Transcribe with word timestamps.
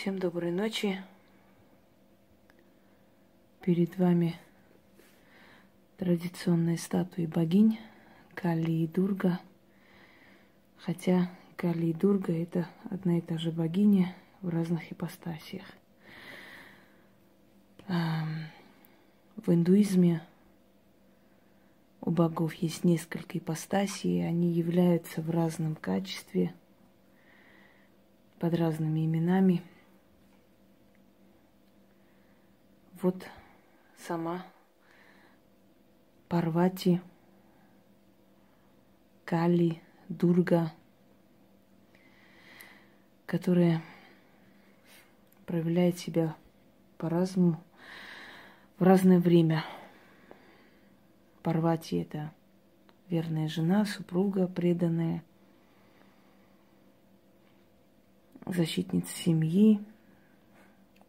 Всем 0.00 0.20
доброй 0.20 0.52
ночи. 0.52 1.02
Перед 3.62 3.98
вами 3.98 4.36
традиционные 5.96 6.78
статуи 6.78 7.26
богинь 7.26 7.80
Кали 8.36 8.70
и 8.70 8.86
Дурга. 8.86 9.40
Хотя 10.76 11.28
Кали 11.56 11.86
и 11.86 11.92
Дурга 11.92 12.32
это 12.32 12.68
одна 12.88 13.18
и 13.18 13.20
та 13.20 13.38
же 13.38 13.50
богиня 13.50 14.14
в 14.40 14.50
разных 14.50 14.92
ипостасиях. 14.92 15.66
В 17.88 19.48
индуизме 19.48 20.22
у 22.02 22.12
богов 22.12 22.54
есть 22.54 22.84
несколько 22.84 23.36
ипостасий, 23.36 24.24
они 24.24 24.52
являются 24.52 25.22
в 25.22 25.30
разном 25.30 25.74
качестве, 25.74 26.54
под 28.38 28.54
разными 28.54 29.04
именами– 29.04 29.60
Вот 33.00 33.28
сама 33.96 34.44
Парвати, 36.28 37.00
Кали, 39.24 39.80
Дурга, 40.08 40.72
которая 43.24 43.84
проявляет 45.46 45.96
себя 46.00 46.34
по-разному 46.96 47.62
в 48.80 48.82
разное 48.82 49.20
время. 49.20 49.64
Парвати– 51.44 51.98
это 52.02 52.32
верная 53.08 53.46
жена, 53.46 53.84
супруга, 53.84 54.48
преданная, 54.48 55.22
защитница 58.44 59.14
семьи, 59.14 59.80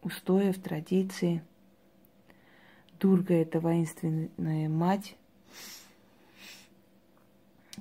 устоев, 0.02 0.62
традиции– 0.62 1.42
Дурга– 3.00 3.32
это 3.36 3.60
воинственная 3.60 4.68
мать, 4.68 5.16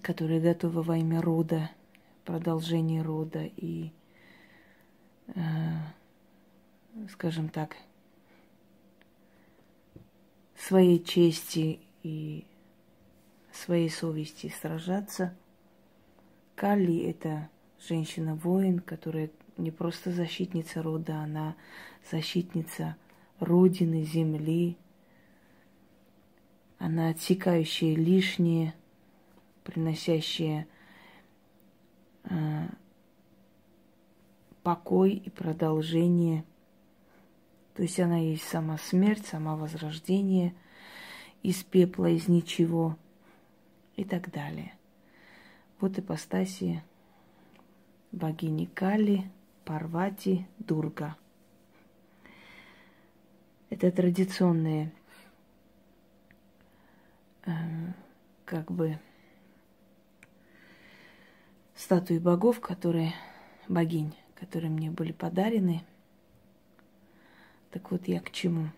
которая 0.02 0.40
готова 0.40 0.82
во 0.82 0.98
имя 0.98 1.22
рода, 1.22 1.70
продолжения 2.24 3.02
рода 3.02 3.44
и, 3.58 3.92
э, 5.36 5.42
скажем 7.12 7.50
так, 7.50 7.76
своей 10.56 11.04
чести 11.04 11.82
и 12.02 12.46
своей 13.52 13.90
совести 13.90 14.54
сражаться. 14.62 15.36
Кали– 16.56 16.98
это 17.10 17.50
женщина-воин, 17.90 18.80
которая 18.80 19.30
не 19.58 19.72
просто 19.72 20.14
защитница 20.14 20.82
рода, 20.82 21.18
она 21.20 21.58
защитница 22.10 22.96
родины, 23.42 24.04
земли, 24.04 24.78
она 26.80 27.10
отсекающая 27.10 27.94
лишнее, 27.94 28.74
приносящая 29.64 30.66
э, 32.24 32.68
покой 34.64 35.12
и 35.12 35.30
продолжение. 35.30 36.46
То 37.76 37.84
есть 37.84 38.00
она 38.00 38.18
есть 38.18 38.44
сама 38.44 38.78
смерть, 38.78 39.26
сама 39.26 39.56
возрождение 39.56 40.56
из 41.44 41.64
пепла, 41.64 42.10
из 42.10 42.28
ничего 42.30 42.98
и 43.98 44.06
так 44.06 44.32
далее. 44.32 44.74
Вот 45.82 46.00
ипостаси 46.00 46.82
богини 48.12 48.66
Кали, 48.66 49.30
Парвати, 49.66 50.46
Дурга. 50.58 51.16
Это 53.70 53.92
традиционные 53.92 54.92
как 58.46 58.72
бы 58.72 59.00
статуи 61.76 62.18
богов, 62.18 62.60
которые, 62.60 63.14
богинь, 63.68 64.16
которые 64.36 64.70
мне 64.70 64.92
были 64.92 65.12
подарены. 65.12 65.84
Так 67.72 67.92
вот 67.92 68.08
я 68.08 68.20
к 68.20 68.32
чему? 68.32 68.70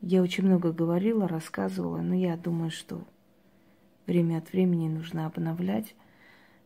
Я 0.00 0.22
очень 0.22 0.44
много 0.44 0.72
говорила, 0.72 1.28
рассказывала, 1.28 1.98
но 1.98 2.14
я 2.14 2.36
думаю, 2.36 2.70
что 2.70 3.04
время 4.06 4.38
от 4.38 4.52
времени 4.52 4.88
нужно 4.88 5.26
обновлять, 5.26 5.94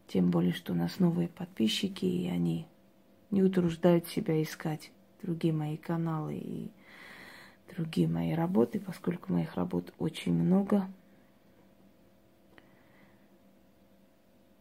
тем 0.09 0.31
более, 0.31 0.53
что 0.53 0.73
у 0.73 0.77
нас 0.77 0.99
новые 0.99 1.29
подписчики, 1.29 2.07
и 2.07 2.29
они 2.29 2.67
не 3.31 3.43
утруждают 3.43 4.07
себя 4.09 4.43
искать 4.43 4.91
другие 5.23 5.53
мои 5.53 5.77
каналы 5.77 6.37
и 6.37 6.71
другие 7.75 8.09
мои 8.09 8.33
работы, 8.33 8.81
поскольку 8.81 9.33
моих 9.33 9.55
работ 9.55 9.93
очень 9.99 10.33
много. 10.33 10.87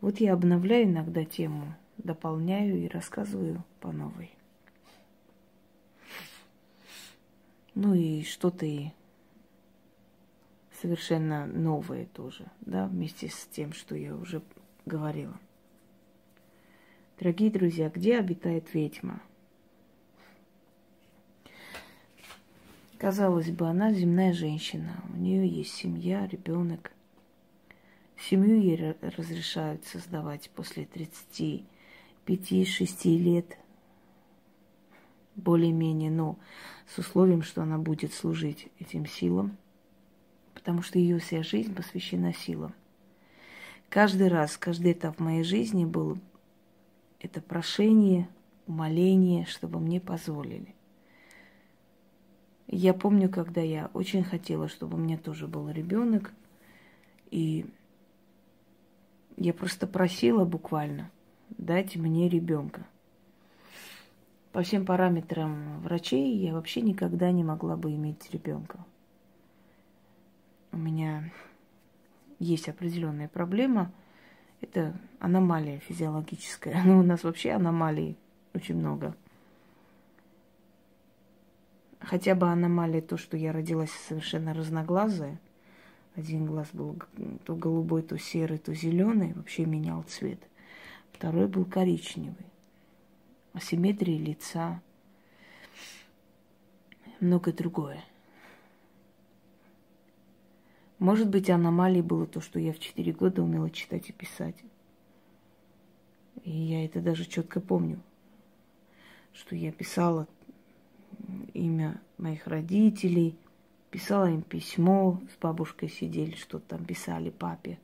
Вот 0.02 0.20
я 0.20 0.34
обновляю 0.34 0.86
иногда 0.86 1.26
тему, 1.26 1.76
дополняю 1.98 2.78
и 2.78 2.88
рассказываю 2.88 3.64
по 3.80 3.92
новой. 3.92 4.32
Ну 7.74 7.94
и 7.94 8.24
что-то 8.24 8.66
и 8.66 8.92
совершенно 10.82 11.46
новое 11.46 12.06
тоже, 12.06 12.46
да, 12.62 12.88
вместе 12.88 13.30
с 13.30 13.48
тем, 13.48 13.74
что 13.74 13.96
я 13.96 14.16
уже 14.16 14.42
говорила. 14.86 15.38
Дорогие 17.20 17.50
друзья, 17.50 17.90
где 17.90 18.20
обитает 18.20 18.74
ведьма? 18.74 19.22
Казалось 23.06 23.52
бы, 23.52 23.70
она 23.70 23.94
земная 23.94 24.34
женщина, 24.34 25.04
у 25.14 25.18
нее 25.18 25.48
есть 25.48 25.76
семья, 25.76 26.26
ребенок. 26.26 26.92
Семью 28.18 28.60
ей 28.60 28.96
разрешают 29.00 29.86
создавать 29.86 30.50
после 30.56 30.86
35-6 30.86 31.64
лет, 33.20 33.60
более-менее, 35.36 36.10
но 36.10 36.40
с 36.88 36.98
условием, 36.98 37.44
что 37.44 37.62
она 37.62 37.78
будет 37.78 38.12
служить 38.12 38.70
этим 38.80 39.06
силам, 39.06 39.56
потому 40.56 40.82
что 40.82 40.98
ее 40.98 41.20
вся 41.20 41.44
жизнь 41.44 41.76
посвящена 41.76 42.34
силам. 42.34 42.74
Каждый 43.90 44.30
раз, 44.30 44.58
каждый 44.58 44.94
этап 44.94 45.18
в 45.18 45.24
моей 45.24 45.44
жизни 45.44 45.86
был 45.86 46.18
это 47.20 47.40
прошение, 47.40 48.28
умоление, 48.66 49.46
чтобы 49.46 49.80
мне 49.80 50.02
позволили. 50.02 50.74
Я 52.68 52.94
помню, 52.94 53.30
когда 53.30 53.62
я 53.62 53.90
очень 53.94 54.24
хотела, 54.24 54.68
чтобы 54.68 54.98
у 54.98 55.00
меня 55.00 55.18
тоже 55.18 55.48
был 55.48 55.70
ребенок, 55.70 56.34
и 57.30 57.66
я 59.38 59.54
просто 59.54 59.86
просила 59.88 60.46
буквально, 60.46 61.12
дайте 61.50 62.00
мне 62.00 62.28
ребенка. 62.28 62.86
По 64.52 64.62
всем 64.62 64.86
параметрам 64.86 65.82
врачей 65.82 66.38
я 66.38 66.54
вообще 66.54 66.82
никогда 66.82 67.32
не 67.32 67.44
могла 67.44 67.76
бы 67.76 67.94
иметь 67.94 68.32
ребенка. 68.32 68.80
У 70.72 70.78
меня 70.78 71.30
есть 72.40 72.70
определенная 72.70 73.28
проблема. 73.28 73.92
Это 74.62 74.98
аномалия 75.20 75.80
физиологическая. 75.80 76.82
Ну, 76.86 77.00
у 77.00 77.04
нас 77.04 77.24
вообще 77.24 77.52
аномалий 77.52 78.18
очень 78.54 78.76
много. 78.76 79.16
Хотя 82.06 82.36
бы 82.36 82.48
аномалия 82.48 83.02
то, 83.02 83.18
что 83.18 83.36
я 83.36 83.52
родилась 83.52 83.90
совершенно 83.90 84.54
разноглазая. 84.54 85.40
Один 86.16 86.46
глаз 86.46 86.70
был 86.72 86.96
то 87.44 87.56
голубой, 87.56 88.04
то 88.04 88.18
серый, 88.18 88.60
то 88.60 88.76
зеленый, 88.76 89.34
вообще 89.34 89.66
менял 89.66 90.04
цвет. 90.04 90.40
Второй 91.12 91.48
был 91.48 91.66
коричневый. 91.66 92.46
Асимметрия 93.54 94.20
лица, 94.20 94.82
многое 97.20 97.54
другое. 97.54 98.04
Может 101.00 101.28
быть, 101.30 101.50
аномалией 101.50 102.04
было 102.04 102.28
то, 102.28 102.40
что 102.40 102.60
я 102.60 102.72
в 102.72 102.80
4 102.80 103.12
года 103.14 103.42
умела 103.42 103.70
читать 103.72 104.10
и 104.10 104.14
писать. 104.14 104.56
И 106.44 106.52
я 106.52 106.86
это 106.86 107.02
даже 107.02 107.26
четко 107.26 107.60
помню, 107.60 108.00
что 109.34 109.56
я 109.56 109.72
писала 109.72 110.28
имя 111.54 112.00
моих 112.18 112.48
родителей, 112.48 113.36
писала 113.92 114.30
им 114.30 114.42
письмо, 114.42 115.22
с 115.34 115.42
бабушкой 115.42 115.90
сидели, 115.90 116.36
что-то 116.36 116.76
там 116.76 116.86
писали 116.86 117.30
папе 117.30 117.78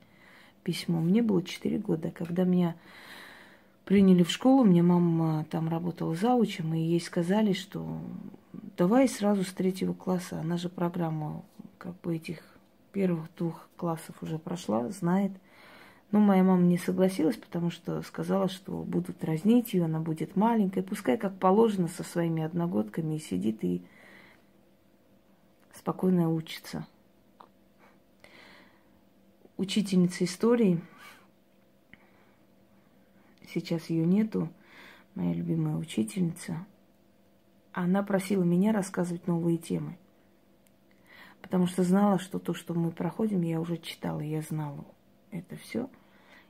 письмо. 0.62 1.00
Мне 1.00 1.22
было 1.22 1.42
4 1.42 1.78
года, 1.78 2.10
когда 2.10 2.44
меня 2.44 2.76
приняли 3.84 4.22
в 4.22 4.30
школу, 4.30 4.64
мне 4.64 4.82
мама 4.82 5.44
там 5.50 5.68
работала 5.68 6.14
заучем, 6.14 6.74
и 6.74 6.78
ей 6.78 7.00
сказали, 7.00 7.52
что 7.52 8.00
давай 8.76 9.08
сразу 9.08 9.44
с 9.44 9.52
третьего 9.52 9.92
класса, 9.92 10.40
она 10.40 10.56
же 10.56 10.68
программу 10.68 11.44
как 11.78 12.00
бы 12.00 12.16
этих 12.16 12.38
первых 12.92 13.28
двух 13.36 13.68
классов 13.76 14.22
уже 14.22 14.38
прошла, 14.38 14.88
знает, 14.90 15.32
Но 16.12 16.20
моя 16.20 16.42
мама 16.44 16.62
не 16.62 16.76
согласилась, 16.76 17.38
потому 17.38 17.70
что 17.70 18.02
сказала, 18.02 18.46
что 18.48 18.82
будут 18.82 19.18
дразнить 19.20 19.72
ее, 19.72 19.86
она 19.86 19.98
будет 19.98 20.36
маленькая. 20.36 20.82
Пускай, 20.82 21.16
как 21.16 21.38
положено, 21.38 21.88
со 21.88 22.04
своими 22.04 22.42
одногодками 22.42 23.16
сидит 23.16 23.64
и 23.64 23.82
спокойно 25.72 26.30
учится. 26.30 26.86
Учительница 29.56 30.24
истории, 30.24 30.82
сейчас 33.48 33.88
ее 33.88 34.04
нету, 34.04 34.50
моя 35.14 35.32
любимая 35.32 35.76
учительница, 35.76 36.66
она 37.72 38.02
просила 38.02 38.42
меня 38.42 38.72
рассказывать 38.72 39.26
новые 39.26 39.56
темы. 39.56 39.96
Потому 41.40 41.66
что 41.66 41.82
знала, 41.84 42.18
что 42.18 42.38
то, 42.38 42.52
что 42.52 42.74
мы 42.74 42.90
проходим, 42.90 43.40
я 43.40 43.58
уже 43.60 43.78
читала, 43.78 44.20
я 44.20 44.42
знала 44.42 44.84
это 45.30 45.56
все– 45.56 45.88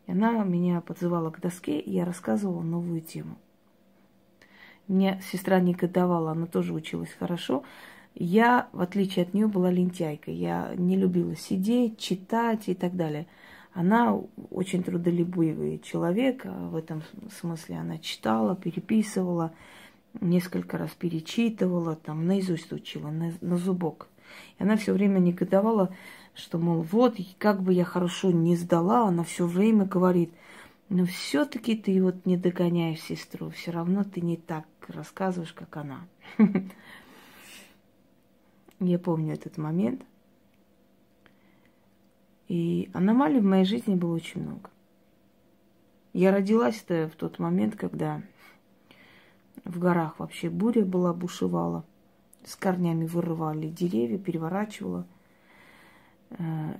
и 0.07 0.13
она 0.13 0.43
меня 0.45 0.81
подзывала 0.81 1.31
к 1.31 1.41
доске, 1.41 1.79
и 1.79 1.91
я 1.91 2.05
рассказывала 2.05 2.63
новую 2.63 3.01
тему. 3.01 3.37
Мне 4.89 5.21
сестра 5.31 5.61
не 5.61 5.75
годовала, 5.75 6.33
она 6.33 6.47
тоже 6.47 6.75
училась 6.75 7.13
хорошо. 7.13 7.63
Я, 8.15 8.69
в 8.73 8.81
отличие 8.81 9.25
от 9.25 9.33
нее, 9.33 9.47
была 9.47 9.71
лентяйкой. 9.71 10.35
Я 10.35 10.75
не 10.77 10.97
любила 10.97 11.37
сидеть, 11.37 11.99
читать 11.99 12.69
и 12.69 12.75
так 12.75 12.97
далее. 12.97 13.27
Она 13.73 14.21
очень 14.51 14.83
трудолюбивый 14.83 15.79
человек, 15.79 16.43
а 16.45 16.69
в 16.69 16.77
этом 16.77 17.03
смысле 17.41 17.79
она 17.79 17.99
читала, 17.99 18.55
переписывала, 18.55 19.53
несколько 20.21 20.77
раз 20.77 20.91
перечитывала, 20.91 21.97
там 21.97 22.27
наизусть 22.27 22.71
учила, 22.73 23.09
на, 23.09 23.33
на 23.41 23.57
зубок. 23.57 24.09
И 24.59 24.63
она 24.63 24.77
все 24.77 24.93
время 24.93 25.19
негодовала, 25.21 25.95
что, 26.35 26.59
мол, 26.59 26.83
вот, 26.83 27.17
как 27.39 27.63
бы 27.63 27.73
я 27.73 27.85
хорошо 27.85 28.31
не 28.31 28.57
сдала, 28.57 29.07
она 29.09 29.23
все 29.23 29.47
время 29.47 29.85
говорит, 29.85 30.33
но 30.89 31.05
все-таки 31.05 31.77
ты 31.77 32.03
вот 32.03 32.27
не 32.27 32.37
догоняешь 32.37 33.01
сестру, 33.01 33.51
все 33.51 33.71
равно 33.71 34.05
ты 34.05 34.21
не 34.21 34.37
так 34.37 34.67
рассказываешь, 34.89 35.53
как 35.53 35.77
она. 35.77 36.07
Я 38.81 38.99
помню 38.99 39.35
этот 39.35 39.59
момент. 39.59 40.03
И 42.49 42.91
аномалий 42.93 43.41
в 43.41 43.45
моей 43.45 43.65
жизни 43.65 43.95
было 43.95 44.15
очень 44.15 44.43
много. 44.43 44.71
Я 46.13 46.33
родилась-то 46.33 47.09
в 47.09 47.17
тот 47.17 47.39
момент, 47.39 47.77
когда 47.77 48.21
в 49.65 49.79
горах 49.79 50.19
вообще 50.19 50.51
буря 50.51 50.85
была, 50.85 51.15
бушевала. 51.15 51.85
С 52.45 52.57
корнями 52.57 53.07
вырывали 53.07 53.69
деревья, 53.69 54.19
переворачивала– 54.19 55.07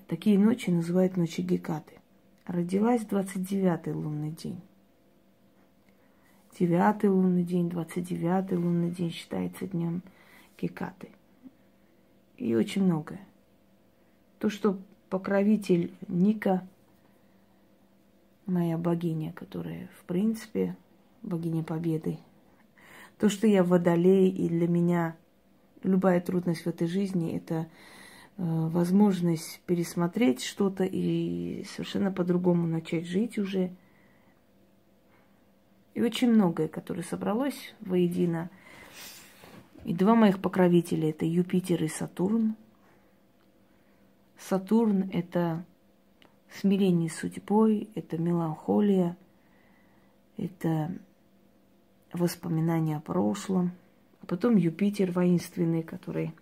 такие 0.09 0.39
ночи 0.39 0.71
называют 0.71 1.17
ночи 1.17 1.41
Гекаты. 1.41 1.95
Родилась 2.47 3.03
29-й 3.03 3.93
лунный 3.93 4.31
день. 4.31 4.61
Девятый 6.59 7.11
лунный 7.11 7.45
день, 7.45 7.69
29-й 7.69 8.57
лунный 8.57 8.91
день 8.91 9.11
считается 9.11 9.67
днем 9.67 10.03
Гекаты. 10.61 11.11
И 12.37 12.55
очень 12.55 12.85
многое. 12.85 13.21
То, 14.39 14.51
что 14.51 14.79
покровитель 15.09 15.95
Ника, 16.09 16.67
моя 18.47 18.77
богиня, 18.77 19.33
которая, 19.33 19.89
в 20.01 20.05
принципе, 20.05 20.77
богиня 21.23 21.63
победы. 21.63 22.19
То, 23.19 23.29
что 23.29 23.47
я 23.47 23.63
водолей, 23.63 24.29
и 24.29 24.49
для 24.49 24.67
меня 24.67 25.17
любая 25.85 26.21
трудность 26.21 26.65
в 26.65 26.67
этой 26.67 26.89
жизни– 26.89 27.37
это 27.37 27.67
Э, 27.67 28.02
возможность 28.37 29.61
пересмотреть 29.67 30.43
что-то 30.43 30.85
и 30.85 31.65
совершенно 31.65 32.11
по-другому 32.11 32.67
начать 32.67 33.07
жить 33.07 33.39
уже. 33.39 33.75
И 35.95 36.03
очень 36.03 36.31
многое, 36.31 36.69
которое 36.69 37.03
собралось 37.03 37.75
воедино. 37.81 38.51
И 39.85 39.93
два 39.95 40.15
моих 40.15 40.41
покровителя– 40.41 41.11
это 41.11 41.27
Юпитер 41.27 41.83
и 41.85 41.89
Сатурн. 41.89 42.57
Сатурн– 44.39 45.11
это 45.13 45.65
смирение 46.51 47.11
судьбой, 47.11 47.91
это 47.95 48.17
меланхолия, 48.17 49.17
это 50.37 50.97
воспоминания 52.13 52.97
о 52.97 53.01
прошлом. 53.01 53.73
А 54.23 54.27
потом 54.27 54.57
Юпитер 54.57 55.11
воинственный, 55.11 55.83
который– 55.83 56.33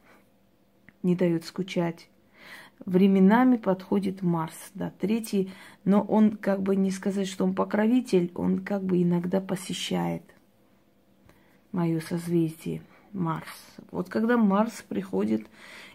не 1.03 1.15
дает 1.15 1.45
скучать. 1.45 2.09
Временами 2.87 3.57
подходит 3.57 4.23
Марс, 4.23 4.71
да, 4.75 4.93
третий, 4.99 5.53
но 5.85 6.01
он 6.01 6.37
как 6.37 6.63
бы 6.63 6.77
не 6.77 6.91
сказать, 6.91 7.29
что 7.29 7.45
он 7.45 7.55
покровитель, 7.55 8.33
он 8.35 8.61
как 8.61 8.83
бы 8.83 9.03
иногда 9.03 9.41
посещает 9.41 10.23
мое 11.73 12.01
созвездие 12.01 12.83
Марс. 13.13 13.77
Вот 13.91 14.09
когда 14.09 14.37
Марс 14.37 14.83
приходит, 14.89 15.47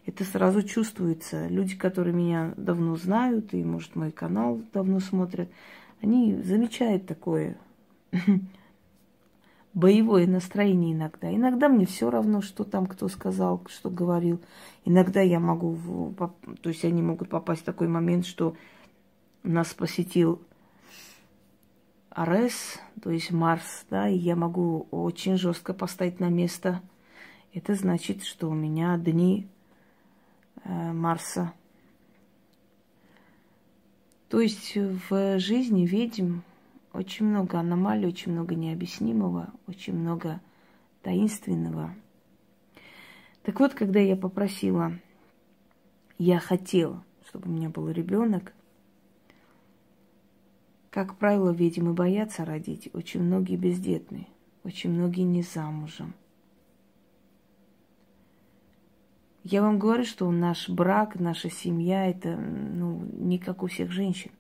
это 0.06 0.24
сразу 0.24 0.62
чувствуется. 0.62 1.48
Люди, 1.48 1.75
которые 1.75 2.13
меня 2.13 2.54
давно 2.57 2.96
знают 2.96 3.54
и, 3.54 3.63
может, 3.63 3.96
мой 3.96 4.12
канал 4.12 4.62
давно 4.72 5.00
смотрят, 5.00 5.50
они 6.02 6.36
замечают 6.44 7.07
такое 7.07 7.57
боевое 9.75 10.25
настроение 10.25 10.94
иногда. 10.94 11.31
Иногда 11.31 11.68
мне 11.69 11.86
все 11.86 12.10
равно, 12.10 12.42
что 12.42 12.63
там 12.63 12.88
кто 12.88 13.07
сказал, 13.10 13.62
что 13.68 13.92
говорил. 13.92 14.42
Иногда 14.86 15.22
я 15.22 15.39
могу, 15.39 15.77
то 16.62 16.69
есть 16.69 16.83
они 16.86 17.04
могут 17.04 17.30
попасть 17.30 17.62
в 17.62 17.66
такой 17.66 17.88
момент, 17.88 18.25
что 18.25 18.56
нас 19.44 19.74
посетил 19.74 20.42
Арес, 22.10 22.80
то 23.04 23.12
есть 23.12 23.31
Марс, 23.31 23.86
да, 23.89 24.07
и 24.07 24.18
я 24.18 24.38
могу 24.38 24.88
очень 24.92 25.38
жестко 25.38 25.74
поставить 25.74 26.21
на 26.21 26.30
место. 26.30 26.81
Это 27.54 27.75
значит, 27.75 28.24
что 28.24 28.50
у 28.50 28.54
меня 28.54 28.98
дни 28.98 29.45
э, 30.63 30.94
Марса. 30.94 31.54
То 34.30 34.39
есть 34.39 34.75
в 34.75 35.39
жизни 35.39 35.86
ведьм 35.86 36.39
очень 36.95 37.25
много 37.25 37.59
аномалий, 37.59 38.07
очень 38.07 38.31
много 38.31 38.56
необъяснимого, 38.56 39.53
очень 39.68 39.94
много 39.94 40.42
таинственного. 41.01 41.94
Так 43.44 43.59
вот, 43.59 43.74
когда 43.74 44.00
я 44.00 44.15
попросила, 44.15 44.94
я 46.18 46.39
хотела, 46.39 47.03
чтобы 47.27 47.50
у 47.50 47.51
меня 47.51 47.69
был 47.69 47.89
ребенок, 47.89 48.53
как 50.89 51.18
правило, 51.18 51.51
ведьмы 51.51 51.94
боятся 51.94 52.45
родить. 52.45 52.89
Очень 52.94 53.24
многие 53.24 53.57
бездетные, 53.57 54.27
очень 54.63 54.92
многие 54.92 55.24
не 55.24 55.42
замужем. 55.42 56.14
Я 59.44 59.61
вам 59.61 59.78
говорю, 59.78 60.06
что 60.06 60.31
наш 60.31 60.69
брак, 60.69 61.19
наша 61.19 61.52
семья, 61.52 62.09
это 62.09 62.35
ну, 62.37 63.06
не 63.14 63.37
как 63.37 63.61
у 63.61 63.68
всех 63.68 63.92
женщин 63.92 64.31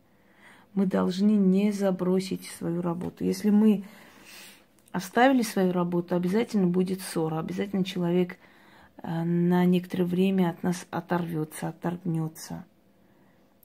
мы 0.75 0.85
должны 0.85 1.31
не 1.31 1.71
забросить 1.71 2.45
свою 2.45 2.81
работу. 2.81 3.23
Если 3.23 3.49
мы 3.49 3.85
оставили 4.91 5.41
свою 5.41 5.71
работу, 5.71 6.15
обязательно 6.15 6.67
будет 6.67 7.01
ссора, 7.01 7.39
обязательно 7.39 7.85
человек 7.85 8.37
э, 9.01 9.23
на 9.23 9.65
некоторое 9.65 10.03
время 10.03 10.49
от 10.49 10.63
нас 10.63 10.85
оторвется, 10.91 11.69
отторгнется. 11.69 12.65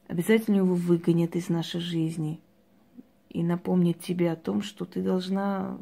Обязательно 0.07 0.57
его 0.57 0.75
выгонят 0.75 1.37
из 1.37 1.49
нашей 1.49 1.81
жизни 1.81 2.40
и 3.29 3.43
напомнит 3.43 4.00
тебе 4.00 4.31
о 4.31 4.37
том, 4.37 4.62
что 4.62 4.85
ты 4.85 5.02
должна 5.02 5.79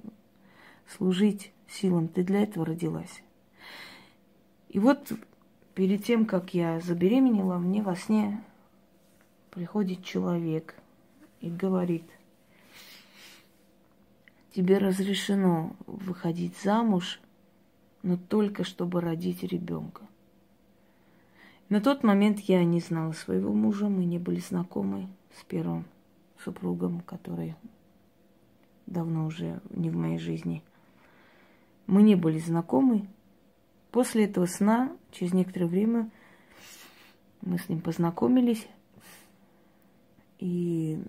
служить 0.87 1.53
силам, 1.69 2.09
ты 2.09 2.25
для 2.25 2.43
этого 2.43 2.67
родилась. 2.67 3.23
И 4.71 4.79
вот 4.79 5.13
перед 5.75 6.05
тем, 6.05 6.25
как 6.25 6.53
я 6.53 6.81
забеременела, 6.81 7.59
мне 7.59 7.83
во 7.83 7.97
сне 7.97 8.43
приходит 9.51 10.05
человек– 10.05 10.75
и 11.41 11.51
говорит, 11.51 12.05
тебе 14.55 14.79
разрешено 14.79 15.77
выходить 15.87 16.57
замуж, 16.59 17.21
но 18.03 18.17
только 18.17 18.65
чтобы 18.65 19.01
родить 19.01 19.43
ребенка. 19.43 20.03
На 21.69 21.81
тот 21.81 22.03
момент 22.03 22.41
я 22.41 22.65
не 22.65 22.81
знала 22.81 23.13
своего 23.13 23.53
мужа, 23.53 23.89
мы 23.89 24.05
не 24.05 24.19
были 24.19 24.41
знакомы 24.41 25.09
с 25.39 25.45
первым 25.45 25.85
супругом, 26.43 27.01
который 27.01 27.55
давно 28.87 29.27
уже 29.27 29.61
не 29.71 29.91
в 29.91 29.97
моей 29.97 30.19
жизни. 30.19 30.63
Мы 31.87 32.03
не 32.03 32.17
были 32.17 32.39
знакомы. 32.39 33.07
После 33.91 34.25
этого 34.25 34.47
сна, 34.47 34.97
через 35.11 35.33
некоторое 35.33 35.67
время, 35.67 36.11
мы 37.43 37.59
с 37.59 37.69
ним 37.69 37.81
познакомились. 37.81 38.67
И 40.39 41.01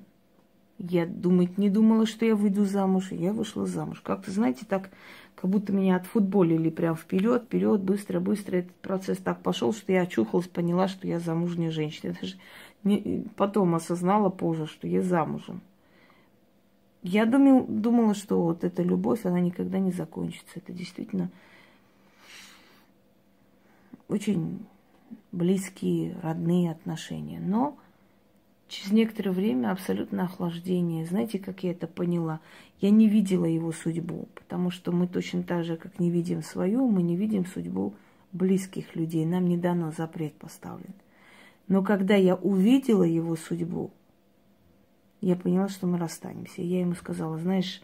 я 0.80 1.06
думать 1.06 1.58
не 1.58 1.70
думала, 1.70 2.06
что 2.06 2.26
я 2.26 2.36
выйду 2.36 2.66
замуж, 2.66 3.12
и 3.12 3.16
я 3.16 3.34
вышла 3.34 3.66
замуж. 3.66 4.02
Как-то, 4.02 4.32
знаете, 4.32 4.66
так, 4.66 4.90
как 5.36 5.50
будто 5.50 5.74
меня 5.74 5.98
отфутболили 5.98 6.70
прям 6.70 6.96
вперед, 6.96 7.44
вперед, 7.44 7.82
быстро, 7.82 8.20
быстро. 8.22 8.58
Этот 8.58 8.76
процесс 8.76 9.18
так 9.18 9.42
пошел, 9.42 9.74
что 9.74 9.92
я 9.92 10.04
очухалась, 10.04 10.48
поняла, 10.48 10.88
что 10.88 11.06
я 11.06 11.20
замужняя 11.20 11.70
женщина. 11.70 12.14
Я 12.14 12.18
даже 12.22 13.26
потом 13.36 13.76
осознала 13.76 14.30
позже, 14.30 14.68
что 14.68 14.88
я 14.88 15.02
замужем. 15.02 15.62
Я 17.04 17.26
думал, 17.26 17.66
думала, 17.68 18.14
что 18.14 18.42
вот 18.42 18.64
эта 18.64 18.82
любовь, 18.82 19.26
она 19.26 19.40
никогда 19.42 19.80
не 19.80 19.92
закончится. 19.92 20.54
Это 20.56 20.72
действительно 20.72 21.30
очень 24.08 24.66
близкие, 25.32 26.16
родные 26.22 26.72
отношения. 26.72 27.40
Но 27.40 27.78
через 28.70 28.92
некоторое 28.92 29.32
время 29.32 29.72
абсолютно 29.72 30.24
охлаждение. 30.24 31.06
Знаете, 31.06 31.40
как 31.40 31.64
я 31.64 31.72
это 31.72 31.88
поняла? 31.88 32.40
Я 32.80 32.92
не 32.92 33.10
видела 33.10 33.46
его 33.46 33.72
судьбу, 33.72 34.30
потому 34.36 34.72
что 34.72 34.92
мы 34.92 35.08
точно 35.08 35.44
так 35.44 35.66
же, 35.66 35.76
как 35.76 36.00
не 36.00 36.10
видим 36.10 36.44
свою, 36.44 36.88
мы 36.88 37.02
не 37.02 37.18
видим 37.18 37.46
судьбу 37.46 37.94
близких 38.32 38.96
людей. 38.96 39.26
Нам 39.26 39.48
не 39.48 39.58
дано 39.58 39.92
запрет 39.92 40.34
поставлен. 40.34 40.94
Но 41.68 41.84
когда 41.84 42.16
я 42.16 42.36
увидела 42.36 43.04
его 43.04 43.36
судьбу, 43.36 43.92
я 45.22 45.36
поняла, 45.36 45.68
что 45.68 45.86
мы 45.88 45.98
расстанемся. 45.98 46.62
Я 46.62 46.80
ему 46.80 46.94
сказала, 46.94 47.38
знаешь, 47.38 47.82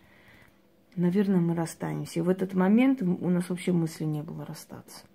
наверное, 0.96 1.42
мы 1.42 1.56
расстанемся. 1.56 2.24
В 2.24 2.30
этот 2.30 2.54
момент 2.54 3.02
у 3.02 3.30
нас 3.30 3.50
вообще 3.50 3.74
мысли 3.74 4.06
не 4.06 4.22
было 4.22 4.46
расстаться. 4.46 5.06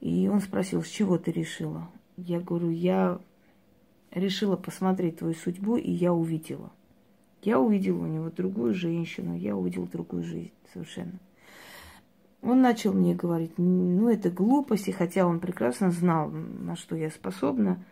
И 0.00 0.28
он 0.28 0.40
спросил, 0.40 0.82
с 0.82 0.88
чего 0.88 1.18
ты 1.18 1.30
решила? 1.30 1.88
Я 2.16 2.40
говорю, 2.40 2.70
я 2.70 3.20
решила 4.12 4.56
посмотреть 4.56 5.18
твою 5.18 5.34
судьбу, 5.34 5.76
и 5.76 5.90
я 5.90 6.12
увидела. 6.12 6.70
Я 7.42 7.58
увидела 7.58 8.02
у 8.02 8.06
него 8.06 8.30
другую 8.30 8.74
женщину, 8.74 9.36
я 9.36 9.56
увидела 9.56 9.86
другую 9.86 10.24
жизнь 10.24 10.52
совершенно. 10.72 11.18
Он 12.42 12.62
начал 12.62 12.92
мне 12.92 13.14
говорить, 13.14 13.52
ну 13.58 14.08
это 14.08 14.30
глупости, 14.30 14.90
хотя 14.90 15.26
он 15.26 15.40
прекрасно 15.40 15.90
знал, 15.90 16.30
на 16.30 16.76
что 16.76 16.96
я 16.96 17.10
способна. 17.10 17.82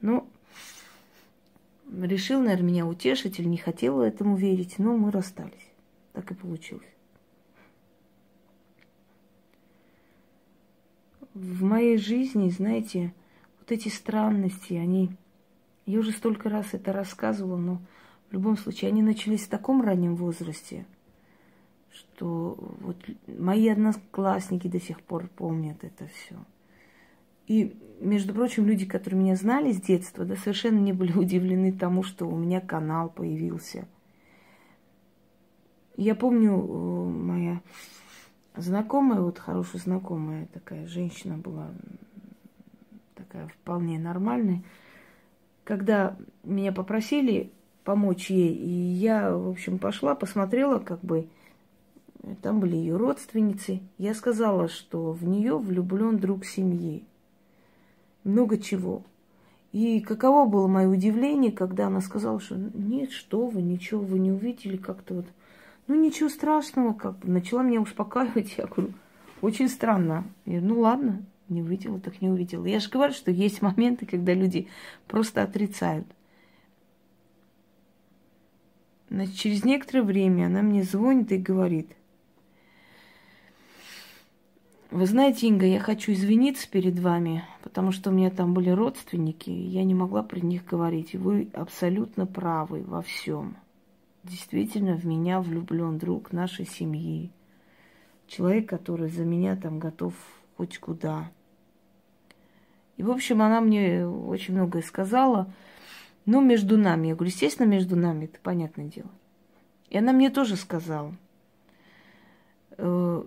Но 0.00 0.26
решил, 1.90 2.40
наверное, 2.40 2.66
меня 2.66 2.86
утешить 2.86 3.38
или 3.38 3.48
не 3.48 3.56
хотел 3.56 4.00
этому 4.00 4.36
верить, 4.36 4.78
но 4.78 4.96
мы 4.96 5.10
расстались. 5.10 5.68
Так 6.12 6.30
и 6.30 6.34
получилось. 6.34 6.84
В 11.32 11.62
моей 11.62 11.96
жизни, 11.96 12.50
знаете, 12.50 13.14
вот 13.70 13.78
эти 13.78 13.88
странности, 13.88 14.74
они... 14.74 15.10
Я 15.86 16.00
уже 16.00 16.12
столько 16.12 16.48
раз 16.48 16.66
это 16.72 16.92
рассказывала, 16.92 17.56
но 17.56 17.80
в 18.28 18.32
любом 18.32 18.56
случае 18.56 18.88
они 18.88 19.02
начались 19.02 19.44
в 19.44 19.48
таком 19.48 19.82
раннем 19.82 20.14
возрасте, 20.16 20.86
что 21.92 22.56
вот 22.80 22.96
мои 23.26 23.68
одноклассники 23.68 24.68
до 24.68 24.80
сих 24.80 25.00
пор 25.00 25.28
помнят 25.28 25.82
это 25.82 26.06
все. 26.08 26.36
И, 27.46 27.76
между 28.00 28.34
прочим, 28.34 28.66
люди, 28.66 28.86
которые 28.86 29.20
меня 29.20 29.36
знали 29.36 29.72
с 29.72 29.80
детства, 29.80 30.24
да, 30.24 30.36
совершенно 30.36 30.78
не 30.78 30.92
были 30.92 31.12
удивлены 31.18 31.72
тому, 31.72 32.02
что 32.02 32.26
у 32.26 32.36
меня 32.36 32.60
канал 32.60 33.08
появился. 33.08 33.88
Я 35.96 36.14
помню, 36.14 36.52
э, 36.52 37.04
моя 37.08 37.60
знакомая, 38.56 39.20
вот 39.20 39.38
хорошая 39.38 39.80
знакомая 39.82 40.46
такая 40.52 40.86
женщина 40.86 41.36
была, 41.36 41.70
такая 43.20 43.48
вполне 43.48 43.98
нормальная, 43.98 44.62
когда 45.64 46.16
меня 46.42 46.72
попросили 46.72 47.52
помочь 47.84 48.30
ей, 48.30 48.54
и 48.54 48.70
я, 48.70 49.36
в 49.36 49.48
общем, 49.48 49.78
пошла, 49.78 50.14
посмотрела, 50.14 50.78
как 50.78 51.00
бы, 51.00 51.28
там 52.42 52.60
были 52.60 52.76
ее 52.76 52.96
родственницы. 52.96 53.80
Я 53.98 54.14
сказала, 54.14 54.68
что 54.68 55.12
в 55.12 55.24
нее 55.24 55.56
влюблен 55.56 56.18
друг 56.18 56.44
семьи 56.44 57.04
много 58.24 58.58
чего. 58.58 59.02
И 59.72 60.00
каково 60.00 60.48
было 60.48 60.66
мое 60.66 60.88
удивление, 60.88 61.52
когда 61.52 61.86
она 61.86 62.00
сказала, 62.00 62.40
что 62.40 62.56
нет, 62.56 63.12
что 63.12 63.46
вы, 63.46 63.62
ничего 63.62 64.02
вы 64.02 64.18
не 64.18 64.32
увидели, 64.32 64.76
как-то 64.76 65.14
вот, 65.14 65.26
ну 65.86 65.94
ничего 65.94 66.28
страшного, 66.28 66.92
как 66.92 67.18
бы 67.18 67.28
начала 67.28 67.62
меня 67.62 67.80
успокаивать. 67.80 68.56
Я 68.58 68.66
говорю, 68.66 68.92
очень 69.40 69.68
странно. 69.68 70.24
Я 70.44 70.58
говорю, 70.58 70.74
ну 70.74 70.80
ладно, 70.80 71.22
не 71.50 71.62
увидела, 71.62 72.00
так 72.00 72.20
не 72.22 72.28
увидела. 72.28 72.64
Я 72.64 72.80
же 72.80 72.88
говорю, 72.88 73.12
что 73.12 73.30
есть 73.30 73.62
моменты, 73.62 74.06
когда 74.06 74.32
люди 74.32 74.68
просто 75.06 75.42
отрицают. 75.42 76.06
Значит, 79.08 79.34
через 79.34 79.64
некоторое 79.64 80.02
время 80.02 80.46
она 80.46 80.62
мне 80.62 80.84
звонит 80.84 81.32
и 81.32 81.36
говорит, 81.36 81.96
вы 84.90 85.06
знаете, 85.06 85.46
Инга, 85.46 85.66
я 85.66 85.78
хочу 85.78 86.12
извиниться 86.12 86.68
перед 86.68 86.98
вами, 86.98 87.44
потому 87.62 87.92
что 87.92 88.10
у 88.10 88.12
меня 88.12 88.28
там 88.30 88.54
были 88.54 88.70
родственники, 88.70 89.48
и 89.48 89.68
я 89.68 89.84
не 89.84 89.94
могла 89.94 90.24
при 90.24 90.40
них 90.40 90.64
говорить. 90.64 91.14
И 91.14 91.16
вы 91.16 91.48
абсолютно 91.52 92.26
правы 92.26 92.82
во 92.82 93.00
всем. 93.00 93.56
Действительно, 94.24 94.96
в 94.96 95.04
меня 95.06 95.40
влюблен 95.40 95.96
друг 95.96 96.32
нашей 96.32 96.66
семьи. 96.66 97.30
Человек, 98.26 98.68
который 98.68 99.08
за 99.08 99.24
меня 99.24 99.54
там 99.54 99.78
готов 99.78 100.12
хоть 100.56 100.78
куда. 100.78 101.30
И, 103.00 103.02
в 103.02 103.10
общем, 103.10 103.40
она 103.40 103.62
мне 103.62 104.06
очень 104.06 104.52
многое 104.52 104.82
сказала. 104.82 105.50
Ну, 106.26 106.42
между 106.42 106.76
нами. 106.76 107.06
Я 107.06 107.14
говорю, 107.14 107.30
естественно, 107.30 107.66
между 107.66 107.96
нами, 107.96 108.26
это 108.26 108.38
понятное 108.42 108.88
дело. 108.88 109.08
И 109.88 109.96
она 109.96 110.12
мне 110.12 110.28
тоже 110.28 110.56
сказала 110.56 111.14
э, 112.76 113.24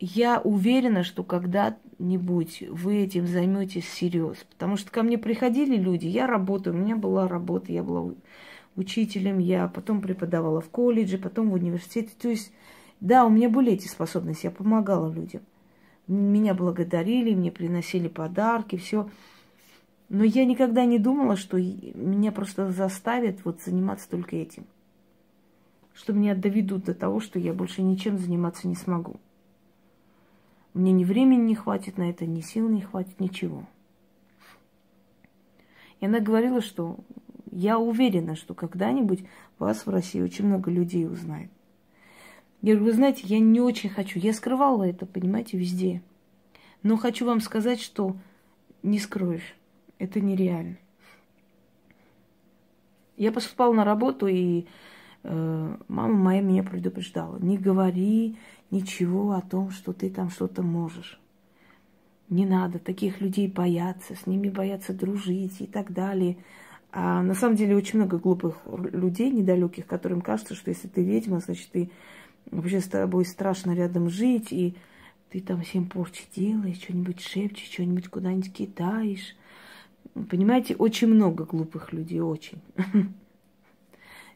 я 0.00 0.38
уверена, 0.38 1.02
что 1.02 1.22
когда-нибудь 1.22 2.64
вы 2.68 2.96
этим 2.96 3.26
займетесь 3.26 3.86
всерьез. 3.86 4.36
Потому 4.50 4.76
что 4.76 4.90
ко 4.90 5.02
мне 5.02 5.16
приходили 5.16 5.76
люди, 5.78 6.06
я 6.06 6.26
работаю, 6.26 6.76
у 6.76 6.78
меня 6.78 6.96
была 6.96 7.26
работа, 7.26 7.72
я 7.72 7.82
была 7.82 8.12
учителем, 8.76 9.38
я 9.38 9.66
потом 9.68 10.02
преподавала 10.02 10.60
в 10.60 10.68
колледже, 10.68 11.16
потом 11.16 11.48
в 11.48 11.54
университете. 11.54 12.10
То 12.20 12.28
есть, 12.28 12.52
да, 13.00 13.24
у 13.24 13.30
меня 13.30 13.48
были 13.48 13.72
эти 13.72 13.88
способности, 13.88 14.44
я 14.44 14.50
помогала 14.50 15.10
людям. 15.10 15.40
Меня 16.06 16.54
благодарили, 16.54 17.34
мне 17.34 17.50
приносили 17.50 18.08
подарки, 18.08 18.76
все. 18.76 19.08
Но 20.10 20.22
я 20.22 20.44
никогда 20.44 20.84
не 20.84 20.98
думала, 20.98 21.36
что 21.36 21.56
меня 21.56 22.30
просто 22.30 22.70
заставят 22.70 23.44
вот 23.44 23.62
заниматься 23.62 24.08
только 24.08 24.36
этим. 24.36 24.66
Что 25.94 26.12
меня 26.12 26.34
доведут 26.34 26.84
до 26.84 26.94
того, 26.94 27.20
что 27.20 27.38
я 27.38 27.54
больше 27.54 27.82
ничем 27.82 28.18
заниматься 28.18 28.68
не 28.68 28.74
смогу. 28.74 29.16
Мне 30.74 30.92
ни 30.92 31.04
времени 31.04 31.40
не 31.40 31.54
хватит 31.54 31.96
на 31.98 32.10
это, 32.10 32.26
ни 32.26 32.40
сил 32.40 32.68
не 32.68 32.82
хватит, 32.82 33.20
ничего. 33.20 33.64
И 36.00 36.06
она 36.06 36.20
говорила, 36.20 36.60
что 36.60 36.96
я 37.50 37.78
уверена, 37.78 38.34
что 38.34 38.52
когда-нибудь 38.54 39.24
вас 39.58 39.86
в 39.86 39.90
России 39.90 40.20
очень 40.20 40.46
много 40.46 40.70
людей 40.70 41.06
узнает. 41.06 41.50
Я 42.64 42.76
говорю, 42.76 42.92
вы 42.92 42.96
знаете, 42.96 43.20
я 43.24 43.40
не 43.40 43.60
очень 43.60 43.90
хочу. 43.90 44.18
Я 44.18 44.32
скрывала 44.32 44.84
это, 44.84 45.04
понимаете, 45.04 45.58
везде. 45.58 46.00
Но 46.82 46.96
хочу 46.96 47.26
вам 47.26 47.42
сказать, 47.42 47.78
что 47.78 48.16
не 48.82 48.98
скроешь. 48.98 49.54
Это 49.98 50.18
нереально. 50.22 50.78
Я 53.18 53.32
поступала 53.32 53.74
на 53.74 53.84
работу, 53.84 54.28
и 54.28 54.64
э, 55.24 55.76
мама 55.88 56.14
моя 56.14 56.40
меня 56.40 56.62
предупреждала. 56.62 57.36
Не 57.38 57.58
говори 57.58 58.38
ничего 58.70 59.32
о 59.32 59.42
том, 59.42 59.70
что 59.70 59.92
ты 59.92 60.08
там 60.08 60.30
что-то 60.30 60.62
можешь. 60.62 61.20
Не 62.30 62.46
надо 62.46 62.78
таких 62.78 63.20
людей 63.20 63.46
бояться, 63.46 64.14
с 64.14 64.26
ними 64.26 64.48
бояться 64.48 64.94
дружить 64.94 65.60
и 65.60 65.66
так 65.66 65.92
далее. 65.92 66.38
А 66.92 67.22
на 67.22 67.34
самом 67.34 67.56
деле 67.56 67.76
очень 67.76 67.98
много 67.98 68.16
глупых 68.16 68.62
людей, 68.64 69.30
недалеких, 69.30 69.86
которым 69.86 70.22
кажется, 70.22 70.54
что 70.54 70.70
если 70.70 70.88
ты 70.88 71.04
ведьма, 71.04 71.40
значит, 71.40 71.68
ты 71.70 71.90
вообще 72.50 72.80
с 72.80 72.88
тобой 72.88 73.24
страшно 73.24 73.74
рядом 73.74 74.08
жить, 74.08 74.52
и 74.52 74.74
ты 75.30 75.40
там 75.40 75.62
всем 75.62 75.86
порчи 75.86 76.24
делаешь, 76.34 76.76
что-нибудь 76.76 77.20
шепчешь, 77.20 77.70
что-нибудь 77.70 78.08
куда-нибудь 78.08 78.52
кидаешь. 78.52 79.36
Понимаете, 80.30 80.76
очень 80.76 81.08
много 81.08 81.44
глупых 81.44 81.92
людей, 81.92 82.20
очень. 82.20 82.60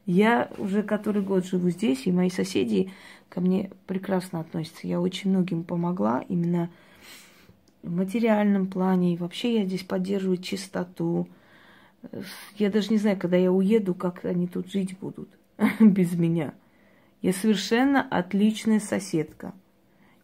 Я 0.07 0.51
уже 0.57 0.83
который 0.83 1.23
год 1.23 1.45
живу 1.45 1.69
здесь, 1.69 2.07
и 2.07 2.13
мои 2.13 2.31
соседи 2.31 2.91
ко 3.29 3.43
мне 3.43 3.71
прекрасно 3.87 4.41
относятся. 4.41 4.87
Я 4.87 5.01
очень 5.03 5.29
многим 5.29 5.65
помогла 5.65 6.25
именно 6.31 6.71
в 7.83 7.95
материальном 7.95 8.69
плане. 8.69 9.15
И 9.15 9.17
вообще 9.19 9.61
я 9.61 9.67
здесь 9.67 9.83
поддерживаю 9.83 10.39
чистоту. 10.39 11.29
Я 12.57 12.71
даже 12.71 12.89
не 12.89 12.97
знаю, 12.97 13.19
когда 13.19 13.37
я 13.37 13.53
уеду, 13.53 13.95
как 13.95 14.25
они 14.25 14.47
тут 14.47 14.73
жить 14.73 14.97
будут 14.99 15.29
без 15.81 16.15
меня. 16.15 16.55
Я 17.21 17.33
совершенно 17.33 18.03
отличная 18.03 18.81
соседка. 18.81 19.53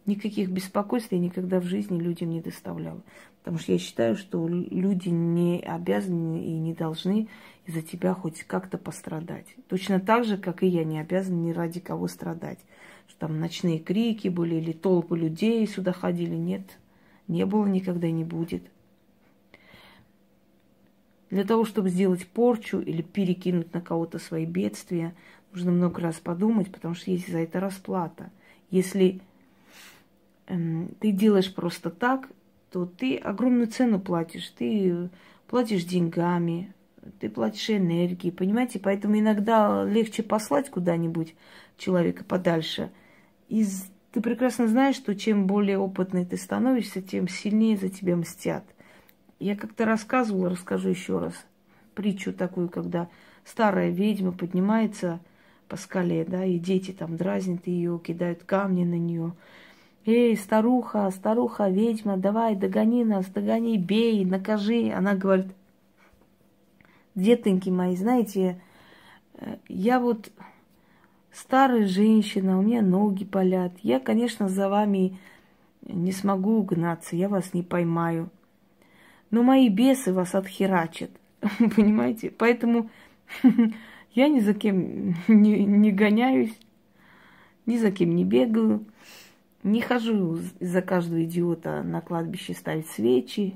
Никаких 0.05 0.49
беспокойств 0.49 1.11
я 1.11 1.19
никогда 1.19 1.59
в 1.59 1.65
жизни 1.65 1.99
людям 1.99 2.29
не 2.29 2.41
доставляла. 2.41 3.01
Потому 3.39 3.59
что 3.59 3.73
я 3.73 3.79
считаю, 3.79 4.15
что 4.15 4.47
люди 4.47 5.09
не 5.09 5.61
обязаны 5.61 6.43
и 6.43 6.57
не 6.57 6.73
должны 6.73 7.27
из-за 7.65 7.81
тебя 7.81 8.13
хоть 8.13 8.43
как-то 8.43 8.77
пострадать. 8.77 9.47
Точно 9.67 9.99
так 9.99 10.23
же, 10.23 10.37
как 10.37 10.63
и 10.63 10.67
я 10.67 10.83
не 10.83 10.99
обязана 10.99 11.35
ни 11.35 11.51
ради 11.51 11.79
кого 11.79 12.07
страдать. 12.07 12.59
Что 13.07 13.19
там 13.27 13.39
ночные 13.39 13.79
крики 13.79 14.29
были 14.29 14.55
или 14.55 14.71
толпы 14.71 15.17
людей 15.17 15.67
сюда 15.67 15.91
ходили. 15.91 16.35
Нет, 16.35 16.79
не 17.27 17.45
было, 17.45 17.65
никогда 17.65 18.09
не 18.09 18.23
будет. 18.23 18.63
Для 21.29 21.43
того, 21.43 21.65
чтобы 21.65 21.89
сделать 21.89 22.25
порчу 22.27 22.79
или 22.79 23.01
перекинуть 23.01 23.73
на 23.73 23.81
кого-то 23.81 24.19
свои 24.19 24.45
бедствия, 24.45 25.13
нужно 25.55 25.71
много 25.71 26.01
раз 26.01 26.15
подумать, 26.15 26.71
потому 26.71 26.93
что 26.93 27.11
есть 27.11 27.31
за 27.31 27.39
это 27.39 27.59
расплата. 27.59 28.29
Если 28.69 29.21
эм, 30.47 30.89
ты 30.99 31.11
делаешь 31.11 31.53
просто 31.53 31.89
так, 31.89 32.29
то 32.71 32.85
ты 32.85 33.17
огромную 33.17 33.67
цену 33.67 33.99
платишь. 33.99 34.49
Ты 34.49 35.09
платишь 35.47 35.85
деньгами, 35.85 36.73
ты 37.19 37.29
платишь 37.29 37.69
энергией, 37.69 38.33
понимаете? 38.33 38.79
Поэтому 38.79 39.17
иногда 39.17 39.85
легче 39.85 40.23
послать 40.23 40.69
куда-нибудь 40.69 41.35
человека 41.77 42.25
подальше. 42.25 42.91
И 43.47 43.65
ты 44.11 44.21
прекрасно 44.21 44.67
знаешь, 44.67 44.95
что 44.95 45.15
чем 45.15 45.47
более 45.47 45.77
опытный 45.77 46.25
ты 46.25 46.35
становишься, 46.35 47.01
тем 47.01 47.27
сильнее 47.27 47.77
за 47.77 47.89
тебя 47.89 48.15
мстят. 48.17 48.65
Я 49.39 49.55
как-то 49.55 49.85
рассказывала, 49.85 50.49
расскажу 50.49 50.89
еще 50.89 51.19
раз, 51.19 51.33
притчу 51.93 52.33
такую, 52.33 52.69
когда 52.69 53.07
старая 53.45 53.89
ведьма 53.89 54.31
поднимается 54.31 55.19
по 55.67 55.77
скале, 55.77 56.25
да, 56.25 56.45
и 56.45 56.57
дети 56.57 56.91
там 56.91 57.17
дразнят 57.17 57.67
ее, 57.67 57.99
кидают 58.03 58.43
камни 58.43 58.83
на 58.83 58.97
нее. 58.97 59.33
Эй, 60.05 60.37
старуха, 60.37 61.09
старуха, 61.09 61.67
ведьма, 61.69 62.17
давай, 62.17 62.55
догони 62.55 63.03
нас, 63.03 63.25
догони, 63.27 63.77
бей, 63.77 64.23
накажи. 64.23 64.91
Она 64.91 65.15
говорит, 65.15 65.47
детоньки 67.15 67.69
мои, 67.69 67.95
знаете, 67.95 68.61
э, 69.33 69.57
я 69.67 69.99
вот 69.99 70.31
старая 71.31 71.87
женщина, 71.87 72.59
у 72.59 72.61
меня 72.61 72.81
ноги 72.81 73.23
болят. 73.23 73.73
Я, 73.81 73.99
конечно, 73.99 74.47
за 74.47 74.69
вами 74.69 75.17
не 75.81 76.11
смогу 76.11 76.59
угнаться, 76.59 77.15
я 77.15 77.29
вас 77.29 77.53
не 77.53 77.63
поймаю. 77.63 78.29
Но 79.31 79.43
мои 79.43 79.69
бесы 79.69 80.13
вас 80.13 80.35
отхерачат, 80.35 81.11
понимаете? 81.75 82.29
Поэтому 82.29 82.89
я 84.15 84.27
ни 84.27 84.39
за 84.39 84.53
кем 84.53 85.15
не, 85.27 85.63
не 85.63 85.91
гоняюсь, 85.91 86.57
ни 87.67 87.77
за 87.77 87.91
кем 87.91 88.15
не 88.15 88.25
бегаю, 88.25 88.85
не 89.63 89.81
хожу 89.81 90.39
за 90.59 90.81
каждого 90.81 91.23
идиота 91.23 91.83
на 91.83 92.01
кладбище 92.01 92.53
ставить 92.53 92.87
свечи, 92.87 93.55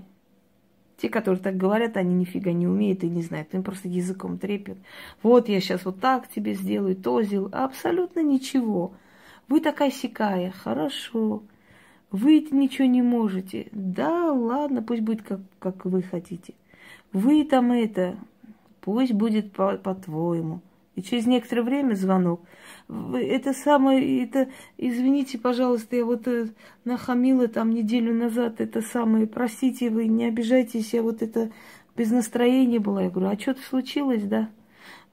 те, 1.01 1.10
которые 1.10 1.42
так 1.42 1.56
говорят, 1.56 1.96
они 1.96 2.13
нифига 2.13 2.51
не 2.51 2.68
умеют 2.68 3.04
и 3.04 3.10
не 3.10 3.22
знают. 3.22 3.48
Они 3.54 3.63
просто 3.63 3.88
языком 3.88 4.38
трепят. 4.38 4.78
Вот 5.24 5.48
я 5.48 5.62
сейчас 5.62 5.86
вот 5.86 6.01
так 6.01 6.28
тебе 6.28 6.54
сделаю, 6.54 6.96
то 6.96 7.22
сделаю. 7.22 7.50
Абсолютно 7.54 8.22
ничего. 8.22 8.94
Вы 9.48 9.62
такая 9.62 9.92
сякая. 9.92 10.51
Хорошо. 10.51 11.44
Вы 12.12 12.46
ничего 12.51 12.88
не 12.88 13.01
можете. 13.01 13.70
Да, 13.72 14.34
ладно, 14.34 14.82
пусть 14.82 15.01
будет 15.01 15.22
как, 15.22 15.39
как 15.60 15.86
вы 15.86 16.01
хотите. 16.01 16.54
Вы 17.13 17.46
там 17.46 17.72
это, 17.72 18.18
пусть 18.89 19.13
будет 19.13 19.51
по- 19.51 19.77
по-твоему. 19.77 20.62
И 20.96 21.03
через 21.03 21.27
некоторое 21.27 21.62
время 21.62 21.93
звонок. 21.93 22.41
Это 22.88 23.53
самое, 23.53 24.24
это, 24.24 24.50
извините, 24.77 25.38
пожалуйста, 25.38 25.96
я 25.96 26.05
вот 26.05 26.27
э, 26.27 26.48
нахамила 26.86 27.48
там 27.48 27.69
неделю 27.69 28.15
назад, 28.15 28.60
это 28.62 28.81
самое, 28.81 29.27
простите, 29.27 29.91
вы 29.91 30.08
не 30.08 30.25
обижайтесь, 30.25 30.91
я 30.91 31.03
вот 31.03 31.22
это 31.22 31.51
без 31.96 32.10
настроения 32.10 32.79
была. 32.79 33.03
Я 33.03 33.10
говорю, 33.12 33.29
а 33.29 33.39
что-то 33.39 33.62
случилось, 33.62 34.24
да? 34.24 34.50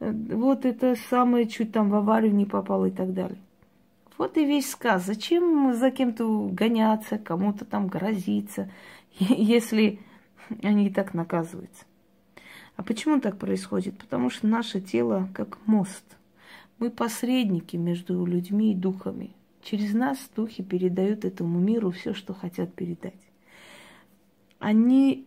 Э, 0.00 0.10
вот 0.10 0.64
это 0.64 0.96
самое, 1.10 1.46
чуть 1.46 1.72
там 1.72 1.90
в 1.90 1.96
аварию 1.96 2.34
не 2.34 2.46
попало 2.46 2.86
и 2.86 2.90
так 2.90 3.12
далее. 3.12 3.38
Вот 4.16 4.38
и 4.38 4.46
весь 4.46 4.70
сказ. 4.70 5.04
Зачем 5.04 5.74
за 5.74 5.90
кем-то 5.90 6.48
гоняться, 6.50 7.18
кому-то 7.18 7.66
там 7.66 7.88
грозиться, 7.88 8.70
если 9.18 10.00
они 10.62 10.86
и 10.86 10.90
так 10.90 11.12
наказываются? 11.12 11.84
А 12.76 12.82
почему 12.82 13.20
так 13.20 13.38
происходит? 13.38 13.98
Потому 13.98 14.30
что 14.30 14.46
наше 14.46 14.80
тело 14.80 15.28
как 15.34 15.58
мост. 15.66 16.04
Мы 16.78 16.90
посредники 16.90 17.76
между 17.76 18.24
людьми 18.26 18.72
и 18.72 18.76
духами. 18.76 19.30
Через 19.62 19.94
нас 19.94 20.18
духи 20.36 20.62
передают 20.62 21.24
этому 21.24 21.58
миру 21.58 21.90
все, 21.90 22.14
что 22.14 22.34
хотят 22.34 22.74
передать. 22.74 23.14
Они 24.58 25.26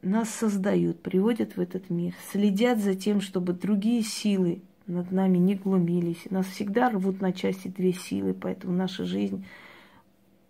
нас 0.00 0.30
создают, 0.30 1.02
приводят 1.02 1.56
в 1.56 1.60
этот 1.60 1.90
мир, 1.90 2.14
следят 2.30 2.78
за 2.78 2.94
тем, 2.94 3.20
чтобы 3.20 3.52
другие 3.52 4.02
силы 4.02 4.62
над 4.86 5.10
нами 5.10 5.38
не 5.38 5.56
глумились. 5.56 6.30
Нас 6.30 6.46
всегда 6.46 6.90
рвут 6.90 7.20
на 7.20 7.32
части 7.32 7.68
две 7.68 7.92
силы, 7.92 8.32
поэтому 8.32 8.72
наша 8.72 9.04
жизнь 9.04 9.44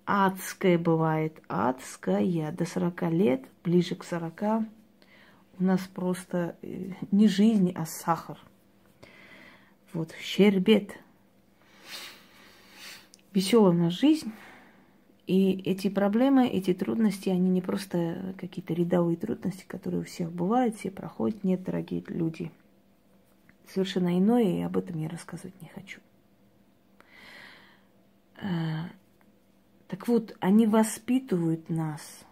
адская 0.05 0.79
бывает, 0.79 1.43
адская. 1.49 2.53
До 2.53 2.67
40 2.67 3.03
лет, 3.13 3.45
ближе 3.65 3.95
к 3.95 4.05
40, 4.05 4.67
у 5.59 5.65
нас 5.65 5.81
просто 5.81 6.57
э, 6.63 6.93
не 7.11 7.29
жизнь, 7.29 7.73
а 7.75 7.87
сахар. 7.87 8.39
Вот, 9.93 10.13
щербет. 10.21 10.97
Веселая 13.33 13.73
у 13.73 13.77
нас 13.77 13.93
жизнь. 13.93 14.33
И 15.27 15.61
эти 15.65 15.89
проблемы, 15.89 16.47
эти 16.47 16.73
трудности, 16.73 17.31
они 17.31 17.51
не 17.51 17.61
просто 17.61 18.35
какие-то 18.39 18.75
рядовые 18.75 19.17
трудности, 19.17 19.65
которые 19.67 20.03
у 20.03 20.05
всех 20.05 20.31
бывают, 20.31 20.77
все 20.77 20.91
проходят. 20.91 21.43
Нет, 21.43 21.65
дорогие 21.65 22.05
люди. 22.07 22.53
Совершенно 23.69 24.17
иное, 24.17 24.59
и 24.59 24.63
об 24.63 24.77
этом 24.77 25.01
я 25.01 25.09
рассказывать 25.09 25.61
не 25.61 25.69
хочу. 25.69 26.01
Э, 28.37 28.85
так 29.89 30.07
вот, 30.07 30.37
они 30.41 30.67
воспитывают 30.67 31.69
нас– 31.71 32.21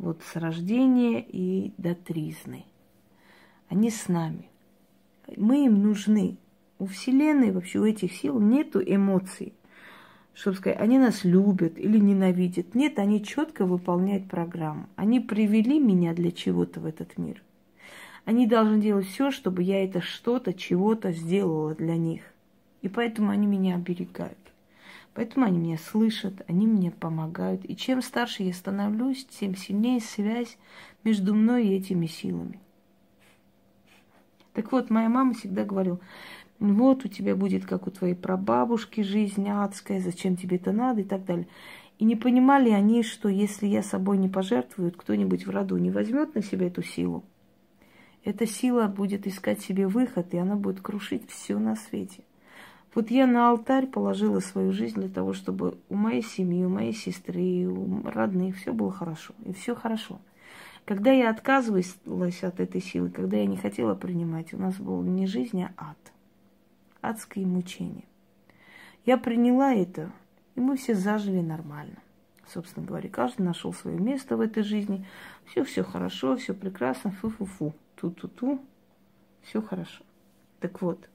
вот 0.00 0.22
с 0.22 0.36
рождения 0.36 1.20
и 1.20 1.72
до 1.76 1.94
тризны. 1.94 2.64
Они 3.68 3.90
с 3.90 4.08
нами. 4.08 4.48
Мы 5.36 5.66
им 5.66 5.82
нужны. 5.82 6.38
У 6.78 6.86
Вселенной, 6.86 7.52
вообще 7.52 7.78
у 7.78 7.84
этих 7.84 8.12
сил 8.12 8.40
нету 8.40 8.80
эмоций, 8.84 9.52
чтобы 10.32 10.56
сказать, 10.56 10.80
они 10.80 10.98
нас 10.98 11.24
любят 11.24 11.78
или 11.78 11.98
ненавидят. 11.98 12.74
Нет, 12.74 12.98
они 12.98 13.22
четко 13.22 13.66
выполняют 13.66 14.28
программу. 14.28 14.88
Они 14.96 15.20
привели 15.20 15.78
меня 15.78 16.14
для 16.14 16.32
чего-то 16.32 16.80
в 16.80 16.86
этот 16.86 17.18
мир. 17.18 17.42
Они 18.24 18.46
должны 18.46 18.80
делать 18.80 19.06
все, 19.06 19.30
чтобы 19.30 19.62
я 19.62 19.84
это 19.84 20.00
что-то, 20.00 20.54
чего-то 20.54 21.12
сделала 21.12 21.74
для 21.74 21.96
них. 21.96 22.22
И 22.80 22.88
поэтому 22.88 23.30
они 23.30 23.46
меня 23.46 23.74
оберегают. 23.74 24.38
Поэтому 25.14 25.46
они 25.46 25.58
меня 25.58 25.78
слышат, 25.78 26.42
они 26.48 26.66
мне 26.66 26.90
помогают. 26.90 27.64
И 27.64 27.76
чем 27.76 28.00
старше 28.00 28.44
я 28.44 28.52
становлюсь, 28.52 29.26
тем 29.26 29.56
сильнее 29.56 30.00
связь 30.00 30.56
между 31.02 31.34
мной 31.34 31.66
и 31.66 31.76
этими 31.76 32.06
силами. 32.06 32.60
Так 34.52 34.72
вот, 34.72 34.90
моя 34.90 35.08
мама 35.08 35.34
всегда 35.34 35.64
говорила, 35.64 36.00
вот 36.58 37.04
у 37.04 37.08
тебя 37.08 37.34
будет, 37.34 37.64
как 37.64 37.86
у 37.86 37.90
твоей 37.90 38.14
прабабушки, 38.14 39.00
жизнь 39.00 39.48
адская, 39.48 40.00
зачем 40.00 40.36
тебе 40.36 40.56
это 40.56 40.72
надо 40.72 41.00
и 41.00 41.04
так 41.04 41.24
далее. 41.24 41.48
И 41.98 42.04
не 42.04 42.16
понимали 42.16 42.70
они, 42.70 43.02
что 43.02 43.28
если 43.28 43.66
я 43.66 43.82
собой 43.82 44.18
не 44.18 44.28
пожертвую, 44.28 44.92
кто-нибудь 44.92 45.46
в 45.46 45.50
роду 45.50 45.76
не 45.76 45.90
возьмет 45.90 46.34
на 46.34 46.42
себя 46.42 46.68
эту 46.68 46.82
силу, 46.82 47.24
эта 48.24 48.46
сила 48.46 48.86
будет 48.86 49.26
искать 49.26 49.60
себе 49.60 49.86
выход, 49.86 50.34
и 50.34 50.38
она 50.38 50.56
будет 50.56 50.80
крушить 50.80 51.28
все 51.30 51.58
на 51.58 51.76
свете. 51.76 52.22
Вот 52.94 53.10
я 53.10 53.26
на 53.26 53.50
алтарь 53.50 53.86
положила 53.86 54.40
свою 54.40 54.72
жизнь 54.72 54.98
для 54.98 55.08
того, 55.08 55.32
чтобы 55.32 55.78
у 55.88 55.94
моей 55.94 56.22
семьи, 56.22 56.64
у 56.64 56.68
моей 56.68 56.92
сестры, 56.92 57.66
у 57.66 58.02
родных 58.08 58.56
все 58.56 58.72
было 58.72 58.90
хорошо. 58.90 59.32
И 59.44 59.52
все 59.52 59.76
хорошо. 59.76 60.18
Когда 60.84 61.12
я 61.12 61.30
отказывалась 61.30 62.42
от 62.42 62.58
этой 62.58 62.80
силы, 62.80 63.10
когда 63.10 63.36
я 63.36 63.46
не 63.46 63.56
хотела 63.56 63.94
принимать, 63.94 64.52
у 64.52 64.58
нас 64.58 64.74
был 64.76 65.02
не 65.02 65.26
жизнь, 65.26 65.62
а 65.62 65.72
ад. 65.76 66.12
Адское 67.00 67.46
мучение. 67.46 68.04
Я 69.06 69.16
приняла 69.16 69.72
это, 69.72 70.10
и 70.56 70.60
мы 70.60 70.76
все 70.76 70.94
зажили 70.94 71.40
нормально. 71.40 71.96
Собственно 72.46 72.84
говоря, 72.84 73.08
каждый 73.08 73.42
нашел 73.42 73.72
свое 73.72 73.98
место 73.98 74.36
в 74.36 74.40
этой 74.40 74.64
жизни. 74.64 75.06
Все, 75.44 75.62
все 75.62 75.84
хорошо, 75.84 76.36
все 76.36 76.54
прекрасно, 76.54 77.12
фу-фу-фу, 77.12 77.72
ту-ту-ту, 77.94 78.60
все 79.42 79.62
хорошо. 79.62 80.02
Так 80.58 80.82
вот, 80.82 81.08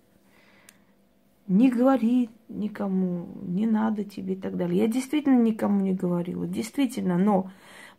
не 1.48 1.70
говори 1.70 2.30
никому, 2.50 3.28
не 3.44 3.68
надо 3.68 4.04
тебе 4.04 4.34
и 4.34 4.38
так 4.38 4.58
далее. 4.58 4.80
Я 4.80 4.88
действительно 4.88 5.40
никому 5.40 5.82
не 5.82 5.94
говорила, 5.94 6.48
действительно, 6.48 7.18
но 7.18 7.52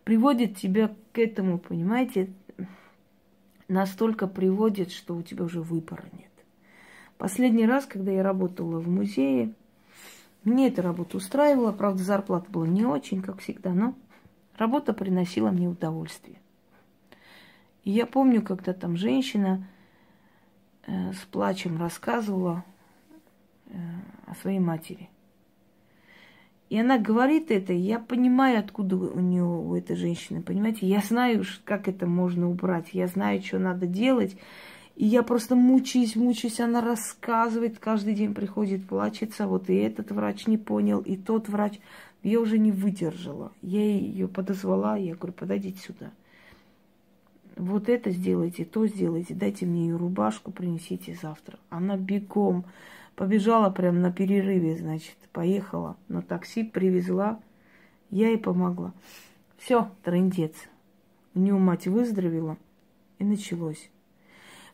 приводит 0.04 0.56
тебя 0.56 0.94
к 1.12 1.18
этому, 1.18 1.58
понимаете, 1.58 2.30
настолько 3.68 4.26
приводит, 4.26 4.90
что 4.90 5.14
у 5.16 5.22
тебя 5.22 5.44
уже 5.44 5.60
выбора 5.60 6.04
нет. 6.12 6.30
Последний 7.18 7.66
раз, 7.66 7.86
когда 7.86 8.12
я 8.12 8.22
работала 8.22 8.78
в 8.78 8.88
музее, 8.88 9.54
мне 10.44 10.68
эта 10.68 10.82
работа 10.82 11.16
устраивала, 11.16 11.72
правда, 11.72 12.02
зарплата 12.02 12.50
была 12.50 12.66
не 12.66 12.84
очень, 12.84 13.22
как 13.22 13.40
всегда, 13.40 13.72
но 13.72 13.94
работа 14.56 14.92
приносила 14.92 15.50
мне 15.50 15.68
удовольствие. 15.68 16.38
И 17.84 17.90
я 17.90 18.06
помню, 18.06 18.42
когда 18.42 18.72
там 18.72 18.96
женщина 18.96 19.66
э, 20.86 21.12
с 21.12 21.18
плачем 21.26 21.78
рассказывала, 21.78 22.64
о 24.26 24.34
своей 24.36 24.58
матери. 24.58 25.08
И 26.68 26.78
она 26.78 26.98
говорит 26.98 27.50
это, 27.50 27.72
и 27.72 27.78
я 27.78 28.00
понимаю, 28.00 28.58
откуда 28.58 28.96
у 28.96 29.20
нее, 29.20 29.44
у 29.44 29.74
этой 29.76 29.94
женщины, 29.94 30.42
понимаете? 30.42 30.86
Я 30.86 31.00
знаю, 31.00 31.44
как 31.64 31.86
это 31.86 32.06
можно 32.06 32.50
убрать, 32.50 32.88
я 32.92 33.06
знаю, 33.06 33.40
что 33.42 33.58
надо 33.58 33.86
делать. 33.86 34.36
И 34.96 35.04
я 35.06 35.22
просто 35.22 35.54
мучаюсь, 35.54 36.16
мучаюсь, 36.16 36.58
она 36.58 36.80
рассказывает, 36.80 37.78
каждый 37.78 38.14
день 38.14 38.34
приходит, 38.34 38.86
плачется, 38.86 39.46
вот 39.46 39.68
и 39.70 39.74
этот 39.74 40.10
врач 40.10 40.46
не 40.46 40.58
понял, 40.58 41.00
и 41.00 41.16
тот 41.16 41.48
врач. 41.48 41.78
Я 42.22 42.40
уже 42.40 42.58
не 42.58 42.72
выдержала. 42.72 43.52
Я 43.62 43.84
ее 43.84 44.26
подозвала, 44.26 44.96
я 44.96 45.14
говорю, 45.14 45.34
подойдите 45.34 45.78
сюда. 45.78 46.10
Вот 47.54 47.88
это 47.88 48.10
сделайте, 48.10 48.64
то 48.64 48.86
сделайте, 48.86 49.34
дайте 49.34 49.64
мне 49.66 49.86
ее 49.86 49.96
рубашку, 49.96 50.50
принесите 50.50 51.16
завтра. 51.20 51.58
Она 51.70 51.96
бегом 51.96 52.64
побежала 53.16 53.70
прямо 53.70 53.98
на 53.98 54.12
перерыве, 54.12 54.76
значит, 54.76 55.16
поехала 55.32 55.96
на 56.08 56.22
такси, 56.22 56.62
привезла, 56.62 57.40
я 58.10 58.28
ей 58.28 58.38
помогла. 58.38 58.92
Все, 59.58 59.90
трындец. 60.04 60.54
У 61.34 61.40
нее 61.40 61.54
мать 61.54 61.86
выздоровела, 61.86 62.56
и 63.18 63.24
началось. 63.24 63.90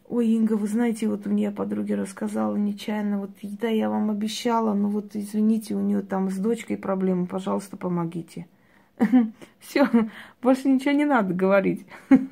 Ой, 0.08 0.28
Инга, 0.28 0.54
вы 0.54 0.66
знаете, 0.66 1.08
вот 1.08 1.24
мне 1.24 1.50
подруге 1.50 1.94
рассказала 1.94 2.54
нечаянно, 2.56 3.18
вот 3.18 3.30
да, 3.42 3.68
я 3.68 3.88
вам 3.88 4.10
обещала, 4.10 4.74
но 4.74 4.88
вот 4.88 5.14
извините, 5.14 5.74
у 5.74 5.80
нее 5.80 6.02
там 6.02 6.28
с 6.28 6.36
дочкой 6.36 6.76
проблемы, 6.76 7.26
пожалуйста, 7.26 7.76
помогите. 7.76 8.46
Все, 9.58 9.88
больше 10.42 10.68
ничего 10.68 10.92
не 10.92 11.04
надо 11.04 11.32
говорить. 11.32 11.86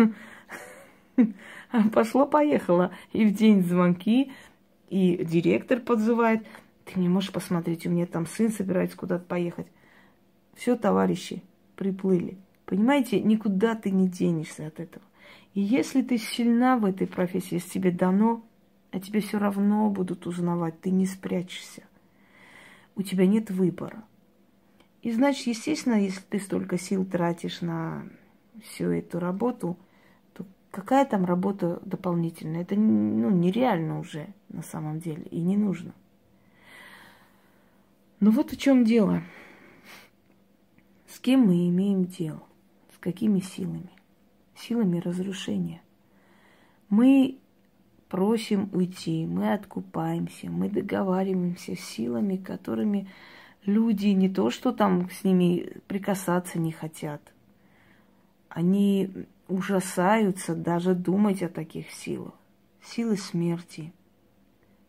Пошло-поехало. 1.92 2.92
И 3.12 3.24
в 3.24 3.32
день 3.32 3.62
звонки, 3.62 4.32
и 4.90 5.24
директор 5.24 5.80
подзывает. 5.80 6.46
Ты 6.84 7.00
не 7.00 7.08
можешь 7.08 7.32
посмотреть, 7.32 7.86
у 7.86 7.90
меня 7.90 8.06
там 8.06 8.26
сын 8.26 8.50
собирается 8.50 8.96
куда-то 8.96 9.24
поехать. 9.24 9.68
Все, 10.54 10.76
товарищи, 10.76 11.42
приплыли. 11.76 12.36
Понимаете, 12.66 13.20
никуда 13.20 13.74
ты 13.74 13.90
не 13.90 14.08
денешься 14.08 14.66
от 14.66 14.80
этого. 14.80 15.04
И 15.54 15.60
если 15.60 16.02
ты 16.02 16.18
сильна 16.18 16.76
в 16.76 16.84
этой 16.84 17.06
профессии, 17.06 17.54
если 17.54 17.70
тебе 17.70 17.90
дано, 17.90 18.44
а 18.90 19.00
тебе 19.00 19.20
все 19.20 19.38
равно 19.38 19.88
будут 19.90 20.26
узнавать, 20.26 20.80
ты 20.80 20.90
не 20.90 21.06
спрячешься. 21.06 21.84
У 22.96 23.02
тебя 23.02 23.26
нет 23.26 23.50
выбора. 23.50 24.04
И 25.02 25.12
значит, 25.12 25.46
естественно, 25.46 25.94
если 25.94 26.20
ты 26.28 26.40
столько 26.40 26.78
сил 26.78 27.04
тратишь 27.04 27.60
на 27.60 28.04
всю 28.62 28.90
эту 28.90 29.18
работу, 29.18 29.78
какая 30.70 31.04
там 31.04 31.24
работа 31.24 31.80
дополнительная? 31.84 32.62
Это 32.62 32.74
ну, 32.76 33.30
нереально 33.30 33.98
уже 33.98 34.28
на 34.48 34.62
самом 34.62 35.00
деле 35.00 35.22
и 35.24 35.40
не 35.40 35.56
нужно. 35.56 35.94
Но 38.20 38.30
вот 38.30 38.52
в 38.52 38.56
чем 38.56 38.84
дело. 38.84 39.22
С 41.08 41.18
кем 41.18 41.46
мы 41.46 41.68
имеем 41.68 42.04
дело? 42.04 42.42
С 42.94 42.98
какими 42.98 43.40
силами? 43.40 43.90
силами 44.60 44.98
разрушения. 44.98 45.82
Мы 46.88 47.38
просим 48.08 48.68
уйти, 48.72 49.26
мы 49.26 49.52
откупаемся, 49.52 50.50
мы 50.50 50.68
договариваемся 50.68 51.76
с 51.76 51.80
силами, 51.80 52.36
которыми 52.36 53.08
люди 53.64 54.08
не 54.08 54.28
то, 54.28 54.50
что 54.50 54.72
там 54.72 55.08
с 55.10 55.24
ними 55.24 55.80
прикасаться 55.86 56.58
не 56.58 56.72
хотят, 56.72 57.22
они 58.48 59.10
ужасаются 59.50 60.54
даже 60.54 60.94
думать 60.94 61.42
о 61.42 61.48
таких 61.48 61.90
силах. 61.90 62.34
Силы 62.82 63.16
смерти, 63.16 63.92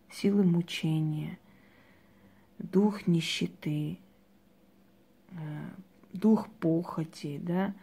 силы 0.10 0.43
мучения, 0.43 1.38
дух 2.58 3.08
нищеты, 3.08 3.97
э, 5.32 5.36
дух 6.13 6.47
похоти, 6.60 7.39
да, 7.41 7.74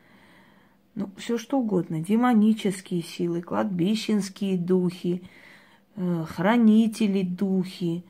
ну, 0.95 1.11
все 1.17 1.37
что 1.37 1.59
угодно, 1.59 2.01
демонические 2.01 3.03
силы, 3.03 3.43
кладбищенские 3.43 4.57
духи, 4.57 5.23
э, 5.97 6.25
хранители 6.29 7.23
духи, 7.23 8.05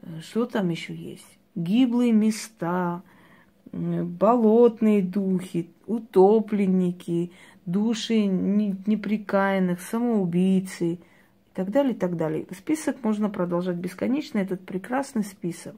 э, 0.00 0.20
что 0.20 0.46
там 0.46 0.70
еще 0.70 0.94
есть? 0.94 1.38
Гиблые 1.54 2.12
места, 2.12 3.02
болотные 3.72 5.02
духи, 5.02 5.68
утопленники, 5.86 7.32
души 7.70 8.26
неприкаянных, 8.26 9.80
самоубийцы 9.80 10.94
и 10.94 11.00
так 11.54 11.70
далее, 11.70 11.94
и 11.94 11.96
так 11.96 12.16
далее. 12.16 12.46
Список 12.50 13.02
можно 13.02 13.28
продолжать 13.28 13.76
бесконечно, 13.76 14.38
этот 14.38 14.64
прекрасный 14.64 15.24
список. 15.24 15.76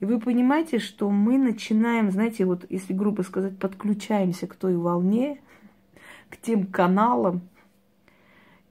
И 0.00 0.04
вы 0.04 0.18
понимаете, 0.18 0.78
что 0.78 1.10
мы 1.10 1.38
начинаем, 1.38 2.10
знаете, 2.10 2.44
вот 2.44 2.64
если 2.70 2.92
грубо 2.92 3.22
сказать, 3.22 3.58
подключаемся 3.58 4.46
к 4.46 4.54
той 4.54 4.76
волне, 4.76 5.40
к 6.30 6.36
тем 6.36 6.66
каналам, 6.66 7.42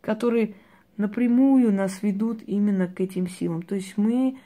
которые 0.01 0.55
напрямую 0.97 1.71
нас 1.71 2.01
ведут 2.01 2.41
именно 2.45 2.87
к 2.87 2.99
этим 2.99 3.27
силам. 3.27 3.61
То 3.61 3.75
есть 3.75 3.97
мы 3.97 4.37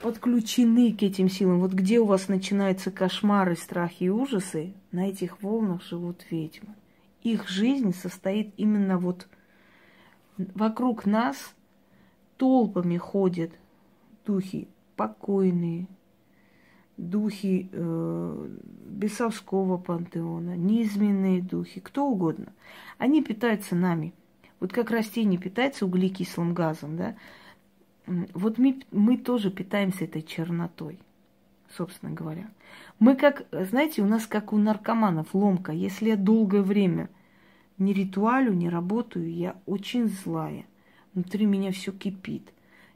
подключены 0.00 0.92
к 0.92 1.02
этим 1.02 1.28
силам. 1.28 1.60
Вот 1.60 1.72
где 1.72 1.98
у 2.00 2.04
вас 2.04 2.28
начинаются 2.28 2.90
кошмары, 2.90 3.56
страхи 3.56 4.04
и 4.04 4.08
ужасы, 4.08 4.74
на 4.92 5.08
этих 5.08 5.42
волнах 5.42 5.82
живут 5.82 6.24
ведьмы. 6.30 6.74
Их 7.22 7.48
жизнь 7.48 7.94
состоит 7.94 8.52
именно 8.56 8.98
вот 8.98 9.26
вокруг 10.36 11.06
нас 11.06 11.54
толпами 12.36 12.96
ходят 12.98 13.50
духи 14.24 14.68
покойные, 14.96 15.88
духи 16.96 17.68
э, 17.72 18.48
бесовского 18.86 19.76
пантеона, 19.76 20.56
низменные 20.56 21.42
духи, 21.42 21.80
кто 21.80 22.06
угодно. 22.06 22.52
Они 22.98 23.22
питаются 23.22 23.74
нами. 23.74 24.14
Вот 24.60 24.72
как 24.72 24.90
растение 24.90 25.38
питается 25.38 25.84
углекислым 25.84 26.54
газом, 26.54 26.96
да, 26.96 27.16
вот 28.06 28.58
мы, 28.58 28.82
мы 28.90 29.16
тоже 29.16 29.50
питаемся 29.50 30.04
этой 30.04 30.22
чернотой, 30.22 30.98
собственно 31.68 32.12
говоря. 32.12 32.48
Мы 32.98 33.16
как, 33.16 33.46
знаете, 33.50 34.02
у 34.02 34.06
нас 34.06 34.26
как 34.26 34.52
у 34.52 34.58
наркоманов 34.58 35.34
ломка. 35.34 35.72
Если 35.72 36.10
я 36.10 36.16
долгое 36.16 36.62
время 36.62 37.08
не 37.78 37.92
ритуалю, 37.92 38.52
не 38.52 38.68
работаю, 38.68 39.32
я 39.32 39.56
очень 39.66 40.08
злая. 40.08 40.64
Внутри 41.14 41.46
меня 41.46 41.72
все 41.72 41.92
кипит. 41.92 42.52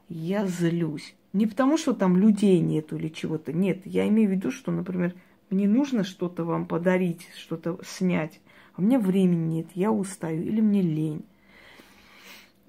Я 0.09 0.47
злюсь. 0.47 1.15
Не 1.33 1.47
потому, 1.47 1.77
что 1.77 1.93
там 1.93 2.17
людей 2.17 2.59
нету 2.61 2.97
или 2.97 3.09
чего-то. 3.09 3.53
Нет, 3.53 3.87
я 3.87 4.09
имею 4.09 4.29
в 4.29 4.33
виду, 4.33 4.51
что, 4.51 4.73
например, 4.73 5.15
мне 5.51 5.69
нужно 5.69 6.05
что-то 6.05 6.45
вам 6.45 6.67
подарить, 6.67 7.29
что-то 7.37 7.79
снять, 7.85 8.41
а 8.75 8.81
у 8.81 8.85
меня 8.85 8.99
времени 8.99 9.57
нет, 9.57 9.67
я 9.75 9.91
устаю 9.93 10.43
или 10.43 10.61
мне 10.61 10.83
лень. 10.83 11.25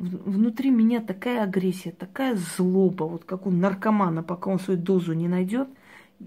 Внутри 0.01 0.71
меня 0.71 0.99
такая 0.99 1.43
агрессия, 1.43 1.91
такая 1.91 2.35
злоба, 2.35 3.03
вот 3.03 3.23
как 3.23 3.45
у 3.45 3.51
наркомана, 3.51 4.23
пока 4.23 4.49
он 4.49 4.59
свою 4.59 4.79
дозу 4.79 5.13
не 5.13 5.27
найдет, 5.27 5.69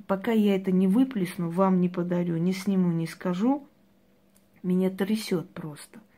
пока 0.07 0.31
я 0.31 0.55
это 0.55 0.71
не 0.71 0.87
выплесну, 0.87 1.51
вам 1.51 1.81
не 1.81 1.89
подарю, 1.89 2.37
не 2.37 2.53
сниму, 2.53 2.93
не 2.93 3.09
скажу, 3.09 3.67
меня 4.63 4.91
трясет 4.91 5.51
просто– 5.51 6.01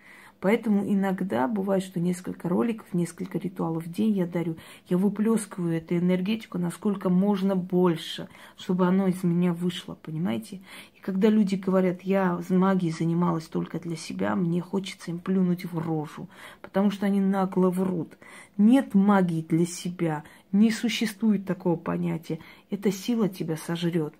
Поэтому 0.46 0.84
иногда 0.86 1.48
бывает, 1.48 1.82
что 1.82 1.98
несколько 1.98 2.48
роликов, 2.48 2.86
несколько 2.92 3.36
ритуалов 3.36 3.84
в 3.84 3.92
день 3.92 4.12
я 4.16 4.28
дарю. 4.28 4.54
Я 4.86 4.96
выплескиваю 4.96 5.76
эту 5.76 5.96
энергетику 5.96 6.56
насколько 6.58 7.10
можно 7.10 7.56
больше, 7.56 8.28
чтобы 8.56 8.86
оно 8.86 9.08
из 9.08 9.24
меня 9.24 9.52
вышло, 9.52 9.98
понимаете? 10.00 10.60
И 10.94 11.00
когда 11.00 11.30
люди 11.30 11.56
говорят, 11.56 12.02
я 12.02 12.40
магией 12.48 12.92
занималась 12.92 13.48
только 13.48 13.80
для 13.80 13.96
себя, 13.96 14.36
мне 14.36 14.60
хочется 14.60 15.10
им 15.10 15.18
плюнуть 15.18 15.64
в 15.64 15.76
рожу, 15.78 16.28
потому 16.62 16.92
что 16.92 17.06
они 17.06 17.20
нагло 17.20 17.68
врут. 17.70 18.16
Нет 18.56 18.94
магии 18.94 19.42
для 19.42 19.66
себя, 19.66 20.22
не 20.52 20.70
существует 20.70 21.44
такого 21.44 21.74
понятия. 21.74 22.38
Эта 22.70 22.92
сила 22.92 23.28
тебя 23.28 23.56
сожрет. 23.56 24.14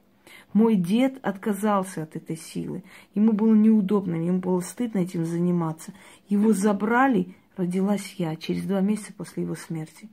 Мой 0.52 0.76
дед 0.76 1.18
отказался 1.22 2.02
от 2.02 2.16
этой 2.16 2.36
силы. 2.36 2.82
Ему 3.14 3.32
было 3.32 3.54
неудобно, 3.54 4.14
ему 4.14 4.38
было 4.38 4.60
стыдно 4.60 5.00
этим 5.00 5.24
заниматься. 5.24 5.92
Его 6.28 6.52
забрали, 6.52 7.34
родилась 7.56 8.14
я 8.18 8.36
через 8.36 8.64
два 8.64 8.80
месяца 8.80 9.12
после 9.12 9.42
его 9.42 9.54
смерти. 9.54 10.08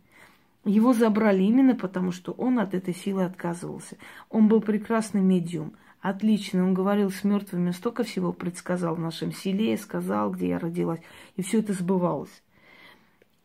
Его 0.65 0.93
забрали 0.93 1.43
именно 1.43 1.75
потому, 1.75 2.11
что 2.11 2.31
он 2.33 2.59
от 2.59 2.73
этой 2.73 2.93
силы 2.93 3.25
отказывался. 3.25 3.97
Он 4.29 4.47
был 4.47 4.61
прекрасный 4.61 5.21
медиум, 5.21 5.73
отлично. 6.01 6.63
Он 6.63 6.73
говорил 6.73 7.11
с 7.11 7.23
мертвыми, 7.23 7.71
столько 7.71 8.03
всего 8.03 8.31
предсказал 8.31 8.95
в 8.95 8.99
нашем 8.99 9.33
селе, 9.33 9.77
сказал, 9.77 10.31
где 10.31 10.49
я 10.49 10.59
родилась. 10.59 11.01
И 11.35 11.41
все 11.41 11.59
это 11.59 11.73
сбывалось. 11.73 12.43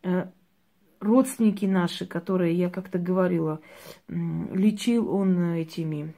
Э, 0.05 0.29
родственники 1.01 1.65
наши, 1.65 2.07
которые, 2.07 2.55
я 2.55 2.71
как-то 2.71 2.99
говорила, 2.99 3.61
лечил 4.09 5.13
он 5.13 5.55
этими 5.55 6.15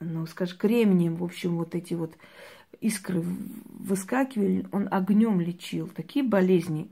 ну, 0.00 0.26
скажем, 0.26 0.58
кремнием, 0.58 1.16
в 1.16 1.24
общем, 1.24 1.56
вот 1.56 1.74
эти 1.74 1.94
вот 1.94 2.16
искры 2.80 3.22
выскакивали, 3.22 4.66
он 4.72 4.88
огнем 4.90 5.40
лечил. 5.40 5.88
Такие 5.88 6.24
болезни 6.24 6.90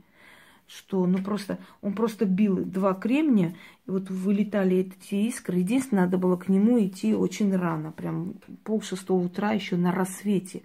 что 0.67 1.05
ну 1.05 1.19
просто 1.19 1.59
он 1.81 1.93
просто 1.93 2.25
бил 2.25 2.57
два 2.57 2.93
кремня, 2.93 3.55
и 3.85 3.91
вот 3.91 4.09
вылетали 4.09 4.77
эти 4.77 5.15
искры. 5.15 5.59
Единственное, 5.59 6.03
надо 6.03 6.17
было 6.17 6.35
к 6.35 6.49
нему 6.49 6.79
идти 6.85 7.15
очень 7.15 7.55
рано, 7.55 7.91
прям 7.91 8.35
пол 8.63 8.81
шестого 8.81 9.25
утра, 9.25 9.53
еще 9.53 9.77
на 9.77 9.91
рассвете. 9.91 10.63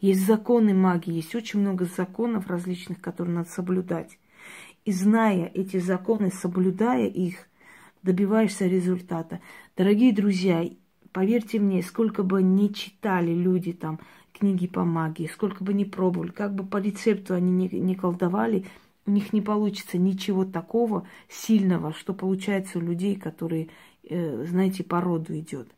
Есть 0.00 0.26
законы 0.26 0.74
магии, 0.74 1.14
есть 1.14 1.34
очень 1.34 1.60
много 1.60 1.84
законов 1.84 2.48
различных, 2.48 3.00
которые 3.00 3.36
надо 3.36 3.48
соблюдать. 3.48 4.18
И 4.84 4.92
зная 4.92 5.50
эти 5.54 5.78
законы, 5.78 6.30
соблюдая 6.30 7.06
их, 7.06 7.48
добиваешься 8.02 8.66
результата. 8.66 9.40
Дорогие 9.76 10.12
друзья, 10.12 10.68
поверьте 11.14 11.60
мне, 11.60 11.82
сколько 11.82 12.22
бы 12.24 12.42
ни 12.42 12.68
читали 12.68 13.32
люди 13.32 13.72
там 13.72 14.00
книги 14.34 14.66
по 14.66 14.84
магии, 14.84 15.30
сколько 15.32 15.62
бы 15.64 15.72
ни 15.72 15.84
пробовали, 15.84 16.32
как 16.32 16.54
бы 16.54 16.66
по 16.66 16.78
рецепту 16.78 17.34
они 17.34 17.50
не, 17.50 17.68
не 17.68 17.94
колдовали, 17.94 18.66
у 19.06 19.12
них 19.12 19.32
не 19.32 19.40
получится 19.40 19.96
ничего 19.96 20.44
такого 20.44 21.06
сильного, 21.28 21.94
что 21.94 22.14
получается 22.14 22.78
у 22.78 22.82
людей, 22.82 23.14
которые, 23.16 23.68
э, 24.02 24.44
знаете, 24.44 24.82
по 24.82 25.00
роду 25.00 25.38
идет. 25.38 25.68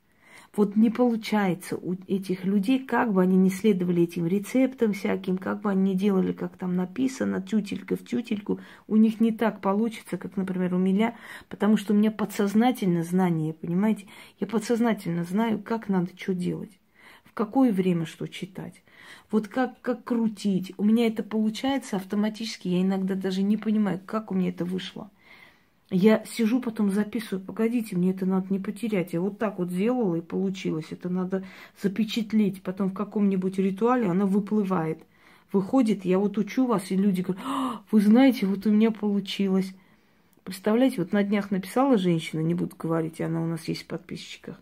Вот 0.56 0.74
не 0.74 0.88
получается 0.88 1.76
у 1.76 1.96
этих 2.08 2.46
людей, 2.46 2.78
как 2.78 3.12
бы 3.12 3.20
они 3.20 3.36
не 3.36 3.50
следовали 3.50 4.04
этим 4.04 4.26
рецептам 4.26 4.94
всяким, 4.94 5.36
как 5.36 5.60
бы 5.60 5.70
они 5.70 5.92
не 5.92 5.94
делали, 5.94 6.32
как 6.32 6.56
там 6.56 6.76
написано, 6.76 7.42
тютелька 7.42 7.94
в 7.94 8.04
тютельку, 8.04 8.58
у 8.88 8.96
них 8.96 9.20
не 9.20 9.32
так 9.32 9.60
получится, 9.60 10.16
как, 10.16 10.38
например, 10.38 10.74
у 10.74 10.78
меня, 10.78 11.14
потому 11.50 11.76
что 11.76 11.92
у 11.92 11.96
меня 11.96 12.10
подсознательно 12.10 13.02
знание, 13.02 13.52
понимаете? 13.52 14.06
Я 14.40 14.46
подсознательно 14.46 15.24
знаю, 15.24 15.62
как 15.62 15.90
надо 15.90 16.08
что 16.16 16.32
делать, 16.32 16.80
в 17.24 17.34
какое 17.34 17.70
время 17.70 18.06
что 18.06 18.26
читать. 18.26 18.82
Вот 19.30 19.48
как, 19.48 19.80
как 19.82 20.04
крутить. 20.04 20.72
У 20.78 20.84
меня 20.84 21.06
это 21.06 21.22
получается 21.22 21.96
автоматически. 21.96 22.68
Я 22.68 22.80
иногда 22.80 23.14
даже 23.14 23.42
не 23.42 23.58
понимаю, 23.58 24.00
как 24.04 24.30
у 24.30 24.34
меня 24.34 24.48
это 24.48 24.64
вышло. 24.64 25.10
Я 25.90 26.24
сижу, 26.26 26.60
потом 26.60 26.90
записываю, 26.90 27.44
погодите, 27.44 27.96
мне 27.96 28.10
это 28.10 28.26
надо 28.26 28.46
не 28.50 28.58
потерять. 28.58 29.12
Я 29.12 29.20
вот 29.20 29.38
так 29.38 29.58
вот 29.58 29.70
сделала 29.70 30.16
и 30.16 30.20
получилось. 30.20 30.86
Это 30.90 31.08
надо 31.08 31.44
запечатлеть. 31.80 32.62
Потом 32.62 32.90
в 32.90 32.94
каком-нибудь 32.94 33.58
ритуале 33.58 34.08
она 34.08 34.26
выплывает. 34.26 34.98
Выходит, 35.52 36.04
я 36.04 36.18
вот 36.18 36.38
учу 36.38 36.66
вас, 36.66 36.90
и 36.90 36.96
люди 36.96 37.22
говорят, 37.22 37.44
а, 37.46 37.82
вы 37.92 38.00
знаете, 38.00 38.46
вот 38.46 38.66
у 38.66 38.70
меня 38.70 38.90
получилось. 38.90 39.72
Представляете, 40.42 40.96
вот 40.98 41.12
на 41.12 41.22
днях 41.22 41.52
написала 41.52 41.98
женщина, 41.98 42.40
не 42.40 42.54
буду 42.54 42.74
говорить, 42.76 43.20
она 43.20 43.40
у 43.40 43.46
нас 43.46 43.68
есть 43.68 43.84
в 43.84 43.86
подписчиках. 43.86 44.60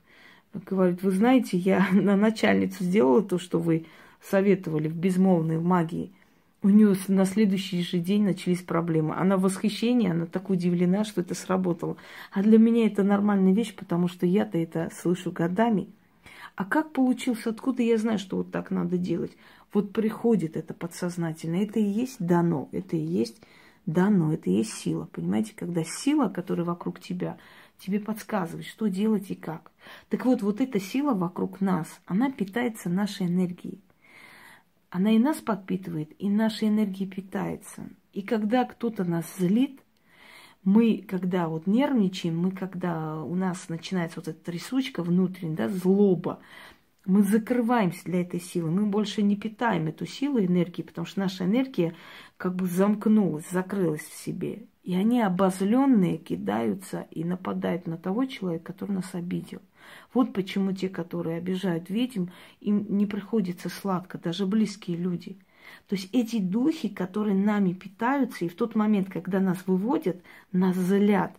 Говорит, 0.53 1.03
вы 1.03 1.11
знаете, 1.11 1.57
я 1.57 1.89
на 1.93 2.17
начальницу 2.17 2.85
сделала 2.85 3.23
то, 3.23 3.39
что 3.39 3.59
вы 3.59 3.87
советовали 4.21 4.89
в 4.89 4.95
безмолвной 4.95 5.59
магии– 5.59 6.13
у 6.65 6.71
нее 6.71 6.97
на 7.09 7.27
следующий 7.27 7.83
же 7.83 7.99
день 7.99 8.25
начались 8.25 8.63
проблемы. 8.63 9.15
Она 9.15 9.37
в 9.37 9.43
восхищении, 9.43 10.11
она 10.11 10.25
так 10.25 10.49
удивлена, 10.49 11.05
что 11.05 11.21
это 11.21 11.35
сработало. 11.35 11.99
А 12.33 12.43
для 12.43 12.57
меня 12.57 12.87
это 12.87 13.03
нормальная 13.03 13.53
вещь, 13.53 13.75
потому 13.75 14.09
что 14.09 14.25
я-то 14.25 14.57
это 14.57 14.91
слышу 14.97 15.31
годами. 15.31 15.91
А 16.57 16.65
как 16.65 16.95
получилось, 16.95 17.47
откуда 17.47 17.83
я 17.83 17.99
знаю, 17.99 18.19
что 18.19 18.39
вот 18.39 18.51
так 18.51 18.71
надо 18.71 18.97
делать? 18.97 19.37
Вот 19.75 19.93
приходит 19.93 20.57
это 20.57 20.73
подсознательно. 20.73 21.57
Это 21.57 21.81
и 21.81 21.85
есть 21.85 22.17
дано, 22.19 22.71
это 22.73 22.97
и 22.97 23.01
есть 23.01 23.43
дано, 23.85 24.33
это 24.33 24.49
и 24.49 24.55
есть 24.55 24.73
сила. 24.73 25.07
Понимаете, 25.13 25.53
когда 25.55 25.85
сила, 25.85 26.31
которая 26.31 26.65
вокруг 26.65 26.99
тебя, 26.99 27.37
тебе 27.79 28.01
подсказывает, 28.01 28.65
что 28.65 28.87
делать 28.87 29.31
и 29.31 29.35
как. 29.35 29.71
Так 30.09 30.25
вот, 30.25 30.41
вот 30.41 30.63
эта 30.63 30.81
сила 30.81 31.13
вокруг 31.13 31.61
нас, 31.61 32.01
она 32.07 32.31
питается 32.31 32.89
нашей 32.89 33.27
энергией. 33.27 33.84
Она 34.95 35.11
и 35.11 35.19
нас 35.19 35.39
подпитывает, 35.39 36.13
и 36.21 36.31
нашей 36.31 36.69
энергией 36.69 37.11
питается. 37.11 37.89
И 38.13 38.23
когда 38.23 38.65
кто-то 38.65 39.03
нас 39.03 39.27
злит, 39.37 39.81
мы, 40.63 40.99
когда 40.99 41.49
вот 41.49 41.67
нервничаем, 41.67 42.39
мы, 42.39 42.53
когда 42.53 43.21
у 43.25 43.35
нас 43.35 43.69
начинается 43.69 44.21
вот 44.21 44.29
эта 44.29 44.39
трясучка 44.39 45.03
внутренняя, 45.03 45.57
да, 45.57 45.69
злоба, 45.69 46.39
мы 47.07 47.23
закрываемся 47.23 48.05
для 48.05 48.23
этой 48.23 48.41
силы, 48.41 48.71
мы 48.71 48.87
больше 48.87 49.23
не 49.23 49.37
питаем 49.37 49.89
эту 49.89 50.07
силу 50.07 50.39
энергии, 50.39 50.83
потому 50.83 51.07
что 51.07 51.21
наша 51.21 51.45
энергия 51.45 51.95
как 52.37 52.57
бы 52.57 52.67
замкнулась, 52.67 53.49
закрылась 53.51 54.03
в 54.03 54.17
себе. 54.17 54.67
И 54.83 54.95
они 54.95 55.21
обозленные 55.21 56.19
кидаются 56.19 57.07
и 57.11 57.25
нападают 57.25 57.87
на 57.87 57.97
того 57.97 58.27
человека, 58.27 58.73
который 58.73 58.93
нас 58.93 59.15
обидел. 59.15 59.61
Вот 60.13 60.33
почему 60.33 60.73
те, 60.73 60.89
которые 60.89 61.39
обижают 61.39 61.91
ведьм, 61.91 62.27
им 62.61 62.87
не 62.89 63.07
приходится 63.07 63.69
сладко, 63.69 64.19
даже 64.19 64.47
близкие 64.47 64.97
люди. 64.97 65.39
То 65.89 65.97
есть 65.97 66.09
эти 66.13 66.39
духи, 66.39 66.89
которые 66.89 67.35
нами 67.35 67.73
питаются, 67.73 68.45
и 68.45 68.49
в 68.49 68.57
тот 68.57 68.75
момент, 68.75 69.11
когда 69.11 69.41
нас 69.41 69.67
выводят, 69.67 70.23
нас 70.53 70.77
злят, 70.77 71.37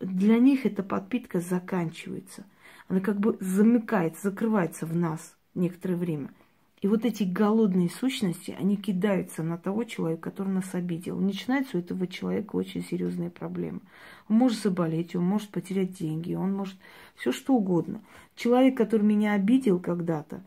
для 0.00 0.38
них 0.38 0.66
эта 0.66 0.82
подпитка 0.82 1.40
заканчивается. 1.40 2.44
Она 2.88 3.00
как 3.00 3.18
бы 3.18 3.36
замыкается, 3.40 4.30
закрывается 4.30 4.86
в 4.86 4.96
нас 4.96 5.36
некоторое 5.54 5.96
время– 5.96 6.30
и 6.84 6.86
вот 6.86 7.06
эти 7.06 7.22
голодные 7.22 7.88
сущности, 7.88 8.54
они 8.60 8.76
кидаются 8.76 9.42
на 9.42 9.56
того 9.56 9.84
человека, 9.84 10.28
который 10.30 10.52
нас 10.52 10.74
обидел. 10.74 11.18
Начинается 11.18 11.78
у 11.78 11.80
этого 11.80 12.06
человека 12.06 12.56
очень 12.56 12.84
серьезная 12.84 13.30
проблема. 13.30 13.80
Он 14.28 14.36
может 14.36 14.62
заболеть, 14.62 15.16
он 15.16 15.24
может 15.24 15.48
потерять 15.48 15.94
деньги, 15.98 16.34
он 16.34 16.52
может 16.52 16.76
все 17.16 17.32
что 17.32 17.54
угодно. 17.54 18.02
Человек, 18.36 18.76
который 18.76 19.00
меня 19.00 19.32
обидел 19.32 19.80
когда-то, 19.80 20.44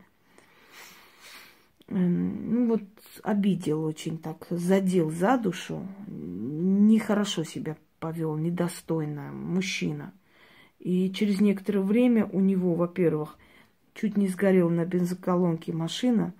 эм, 1.88 2.54
ну 2.54 2.66
вот 2.68 2.84
обидел 3.24 3.82
очень 3.82 4.16
так, 4.16 4.46
задел 4.48 5.10
за 5.10 5.38
душу, 5.38 5.88
нехорошо 6.06 7.42
себя 7.42 7.76
повел, 7.98 8.36
недостойно, 8.36 9.32
мужчина. 9.32 10.12
И 10.78 11.10
через 11.12 11.40
некоторое 11.40 11.80
время 11.80 12.26
у 12.26 12.40
него, 12.40 12.74
во-первых, 12.74 13.36
чуть 13.94 14.16
не 14.16 14.28
сгорела 14.28 14.68
на 14.68 14.84
бензоколонке 14.84 15.72
машина. 15.72 16.32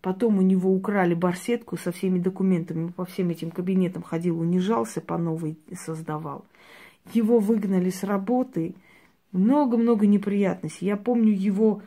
Потом 0.00 0.38
у 0.38 0.42
него 0.42 0.72
украли 0.72 1.14
барсетку 1.14 1.76
со 1.76 1.92
всеми 1.92 2.18
документами, 2.18 2.90
по 2.90 3.04
всем 3.04 3.30
этим 3.30 3.50
кабинетам 3.50 4.02
ходил, 4.02 4.40
унижался, 4.40 5.00
по 5.00 5.16
новой 5.16 5.58
создавал. 5.74 6.44
Его 7.12 7.38
выгнали 7.38 7.90
с 7.90 8.02
работы, 8.02 8.74
много-много 9.30 10.06
неприятностей. 10.06 10.86
Я 10.86 10.96
помню 10.96 11.32
его 11.32 11.82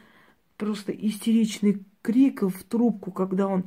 просто 0.58 0.91
истеричный 0.91 1.84
крик 2.02 2.41
в 2.41 2.63
трубку, 2.63 3.12
когда 3.12 3.48
он 3.48 3.65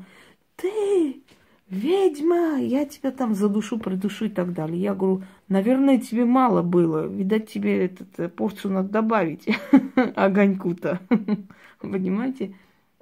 «Ты! 0.56 1.22
Ведьма, 1.70 2.58
я 2.60 2.84
тебя 2.86 3.10
там 3.10 3.34
задушу, 3.34 3.78
придушу 3.78 4.26
и 4.26 4.28
так 4.28 4.52
далее. 4.52 4.80
Я 4.80 4.94
говорю, 4.94 5.22
наверное, 5.48 5.98
тебе 5.98 6.24
мало 6.24 6.62
было. 6.62 7.06
Видать, 7.06 7.50
тебе 7.50 7.86
этот, 7.86 8.08
э, 8.18 8.28
порцию 8.28 8.72
надо 8.72 8.88
добавить 8.88 9.46
огоньку-то. 10.16 11.00
Понимаете? 11.80 12.54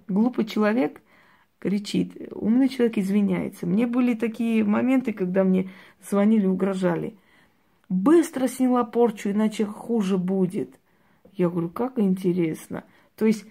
Глупый 0.09 0.45
человек 0.45 1.01
кричит, 1.59 2.13
умный 2.33 2.69
человек 2.69 2.99
извиняется. 2.99 3.67
Мне 3.67 3.87
были 3.87 4.15
такие 4.15 4.63
моменты, 4.63 5.13
когда 5.13 5.43
мне 5.43 5.71
звонили, 6.09 6.47
угрожали. 6.47 7.17
Быстро 7.89 8.47
сняла 8.47 8.85
порчу, 8.85 9.31
иначе 9.31 9.65
хуже 9.65 10.19
будет. 10.19 10.79
Я 11.33 11.49
говорю, 11.49 11.71
как 11.71 11.99
интересно. 11.99 12.85
То 13.17 13.27
есть 13.27 13.45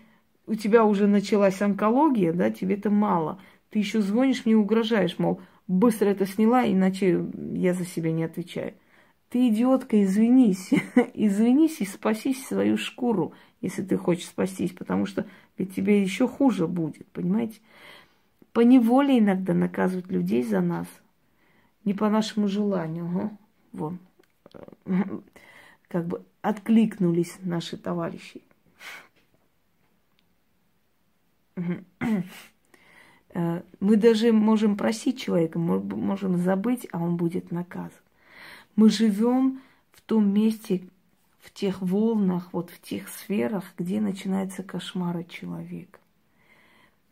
у 0.47 0.55
тебя 0.55 0.85
уже 0.85 1.07
началась 1.07 1.61
онкология, 1.61 2.31
да, 2.33 2.51
тебе 2.51 2.75
это 2.75 2.89
мало– 2.89 3.39
ты 3.75 3.79
еще 3.79 4.01
звонишь 4.01 4.45
мне, 4.45 4.55
угрожаешь, 4.55 5.19
мол, 5.19 5.41
быстро 5.67 6.05
это 6.05 6.25
сняла, 6.25 6.65
иначе 6.65 7.25
я 7.55 7.73
за 7.73 7.83
себя 7.83 8.13
не 8.13 8.23
отвечаю. 8.23 8.73
Ты, 9.27 9.49
идиотка, 9.49 10.01
извинись. 10.01 10.69
извинись 11.13 11.81
и 11.81 11.85
спасись 11.85 12.47
свою 12.47 12.77
шкуру, 12.77 13.33
если 13.59 13.83
ты 13.83 13.97
хочешь 13.97 14.27
спастись, 14.27 14.71
потому 14.71 15.05
что 15.05 15.25
ведь 15.57 15.75
тебе 15.75 16.01
еще 16.01 16.25
хуже 16.25 16.67
будет, 16.67 17.05
понимаете? 17.07 17.59
По 18.53 18.61
неволе 18.61 19.19
иногда 19.19 19.53
наказывают 19.53 20.09
людей 20.09 20.41
за 20.41 20.61
нас. 20.61 20.87
Не 21.83 21.93
по 21.93 22.09
нашему 22.09 22.47
желанию. 22.47 23.07
Ага. 23.07 23.37
Вон. 23.73 23.99
Как 25.89 26.07
бы 26.07 26.23
откликнулись 26.41 27.35
наши 27.41 27.75
товарищи. 27.75 28.41
Э, 33.35 33.61
мы 33.81 33.97
даже 33.97 34.31
можем 34.31 34.77
просить 34.77 35.21
человека, 35.21 35.59
мы 35.59 35.79
можем 35.79 36.37
забыть, 36.37 36.87
а 36.91 37.03
он 37.03 37.17
будет 37.17 37.51
наказан. 37.51 37.91
Мы 38.75 38.89
живем 38.89 39.61
в 39.91 40.01
том 40.01 40.33
месте, 40.33 40.87
в 41.39 41.53
тех 41.53 41.81
волнах, 41.81 42.49
вот 42.53 42.71
в 42.71 42.81
тех 42.81 43.09
сферах, 43.09 43.65
где 43.77 44.01
начинаются 44.01 44.63
кошмары 44.63 45.25
человека. 45.25 45.99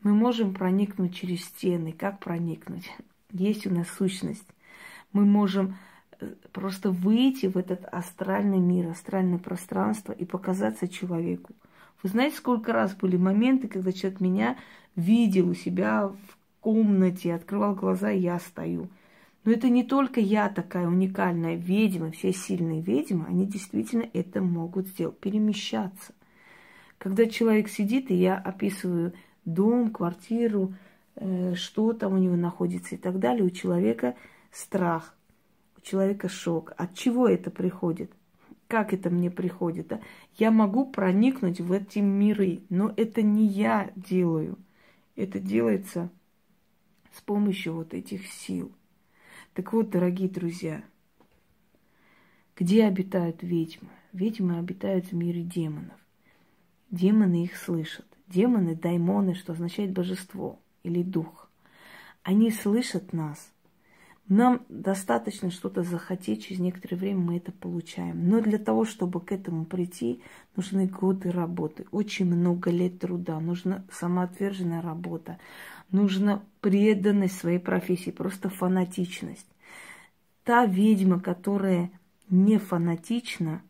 Мы 0.02 0.14
можем 0.14 0.54
проникнуть 0.54 1.16
через 1.16 1.46
стены. 1.46 1.92
Как 1.92 2.20
проникнуть? 2.20 2.90
Есть 3.32 3.68
у 3.68 3.74
нас 3.74 3.88
сущность. 3.90 4.48
Мы 5.12 5.26
можем 5.26 5.78
э, 6.20 6.34
просто 6.54 6.92
выйти 6.92 7.48
в 7.48 7.58
этот 7.58 7.86
астральный 7.86 8.60
мир, 8.60 8.90
астральное 8.90 9.40
пространство 9.40 10.14
и 10.14 10.24
показаться 10.24 10.88
человеку. 10.88 11.54
Вы 12.02 12.10
знаете, 12.10 12.38
сколько 12.38 12.72
раз 12.74 12.96
были 12.96 13.18
моменты, 13.18 13.68
когда 13.68 13.92
человек 13.92 14.20
меня 14.20 14.58
видел 14.96 15.50
у 15.50 15.54
себя 15.54 16.08
в 16.08 16.38
комнате, 16.60 17.34
открывал 17.34 17.76
глаза, 17.76 18.12
и 18.12 18.20
я 18.20 18.40
стою. 18.40 18.90
Но 19.44 19.52
это 19.52 19.70
не 19.70 19.84
только 19.84 20.22
я 20.22 20.48
такая 20.48 20.88
уникальная 20.88 21.56
ведьма, 21.56 22.12
все 22.12 22.32
сильные 22.32 22.82
ведьмы, 22.82 23.26
они 23.28 23.46
действительно 23.46 24.08
это 24.14 24.42
могут 24.42 24.88
сделать, 24.88 25.20
перемещаться. 25.20 26.14
Когда 26.98 27.26
человек 27.26 27.68
сидит, 27.68 28.10
и 28.10 28.16
я 28.16 28.38
описываю 28.38 29.14
дом, 29.44 29.92
квартиру, 29.92 30.74
э, 31.16 31.56
что 31.56 31.92
там 31.92 32.14
у 32.14 32.18
него 32.18 32.38
находится 32.38 32.96
и 32.96 32.98
так 32.98 33.20
далее, 33.20 33.44
у 33.44 33.50
человека 33.50 34.16
страх, 34.52 35.14
у 35.78 35.82
человека 35.82 36.30
шок. 36.30 36.72
От 36.78 36.94
чего 36.94 37.28
это 37.28 37.52
приходит? 37.52 38.12
Как 38.70 38.94
это 38.94 39.10
мне 39.10 39.30
приходит? 39.30 39.88
Да? 39.90 40.00
Я 40.38 40.52
могу 40.52 40.86
проникнуть 40.86 41.60
в 41.60 41.74
эти 41.74 42.00
миры, 42.00 42.62
но 42.70 42.94
это 42.96 43.22
не 43.22 43.46
я 43.46 43.92
делаю. 43.98 44.58
Это 45.16 45.40
делается 45.40 46.10
с 47.12 47.22
помощью 47.22 47.76
вот 47.76 47.94
этих 47.94 48.28
сил. 48.28 48.72
Так 49.54 49.74
вот, 49.74 49.92
дорогие 49.92 50.28
друзья, 50.28 50.84
где 52.56 52.86
обитают 52.86 53.44
ведьмы? 53.44 53.90
Ведьмы 54.12 54.58
обитают 54.58 55.08
в 55.08 55.14
мире 55.14 55.44
демонов. 55.44 56.00
Демоны 56.90 57.44
их 57.44 57.56
слышат. 57.56 58.06
Демоны, 58.28 58.76
даймоны, 58.76 59.36
что 59.36 59.54
означает 59.54 59.92
божество 59.92 60.60
или 60.82 61.04
дух. 61.04 61.50
Они 62.24 62.50
слышат 62.52 63.14
нас. 63.14 63.53
Нам 64.30 64.66
достаточно 64.70 65.52
что-то 65.52 65.84
захотеть, 65.84 66.46
через 66.46 66.60
некоторое 66.60 66.96
время 66.96 67.20
мы 67.20 67.38
это 67.38 67.52
получаем. 67.52 68.30
Но 68.30 68.40
для 68.40 68.58
того, 68.58 68.86
чтобы 68.86 69.20
к 69.20 69.34
этому 69.34 69.66
прийти, 69.66 70.22
нужны 70.56 70.88
годы 70.88 71.30
работы, 71.30 71.86
очень 71.92 72.26
много 72.26 72.72
лет 72.72 73.00
труда, 73.00 73.40
нужна 73.42 73.84
самоотверженная 73.92 74.82
работа, 74.82 75.40
нужна 75.92 76.42
преданность 76.62 77.38
своей 77.38 77.60
профессии, 77.60 78.12
просто 78.12 78.50
фанатичность. 78.50 79.48
Та 80.46 80.66
ведьма, 80.66 81.20
которая 81.20 81.92
не 82.30 82.58
фанатична, 82.60 83.62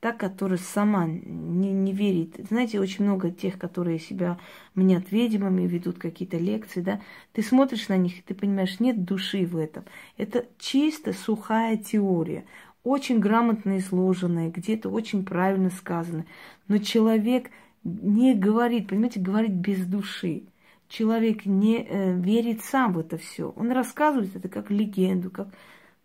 та, 0.00 0.12
которая 0.12 0.58
сама 0.58 1.06
не, 1.06 1.72
не 1.72 1.92
верит. 1.92 2.36
Знаете, 2.48 2.80
очень 2.80 3.04
много 3.04 3.30
тех, 3.30 3.58
которые 3.58 3.98
себя 3.98 4.38
мнят 4.74 5.12
ведьмами, 5.12 5.66
ведут 5.66 5.98
какие-то 5.98 6.38
лекции, 6.38 6.80
да. 6.80 7.00
Ты 7.32 7.42
смотришь 7.42 7.88
на 7.88 7.96
них, 7.96 8.18
и 8.18 8.22
ты 8.22 8.34
понимаешь, 8.34 8.80
нет 8.80 9.04
души 9.04 9.46
в 9.46 9.56
этом. 9.56 9.84
Это 10.16 10.46
чисто 10.58 11.12
сухая 11.12 11.76
теория, 11.76 12.44
очень 12.82 13.18
грамотно 13.18 13.78
изложенная, 13.78 14.50
где-то 14.50 14.88
очень 14.88 15.24
правильно 15.24 15.70
сказано. 15.70 16.24
Но 16.66 16.78
человек 16.78 17.50
не 17.84 18.34
говорит, 18.34 18.88
понимаете, 18.88 19.20
говорит 19.20 19.52
без 19.52 19.84
души 19.84 20.44
человек 20.90 21.46
не 21.46 21.86
э, 21.88 22.12
верит 22.14 22.62
сам 22.62 22.92
в 22.92 22.98
это 22.98 23.16
все. 23.16 23.50
Он 23.56 23.70
рассказывает 23.70 24.36
это 24.36 24.48
как 24.48 24.70
легенду, 24.70 25.30
как 25.30 25.48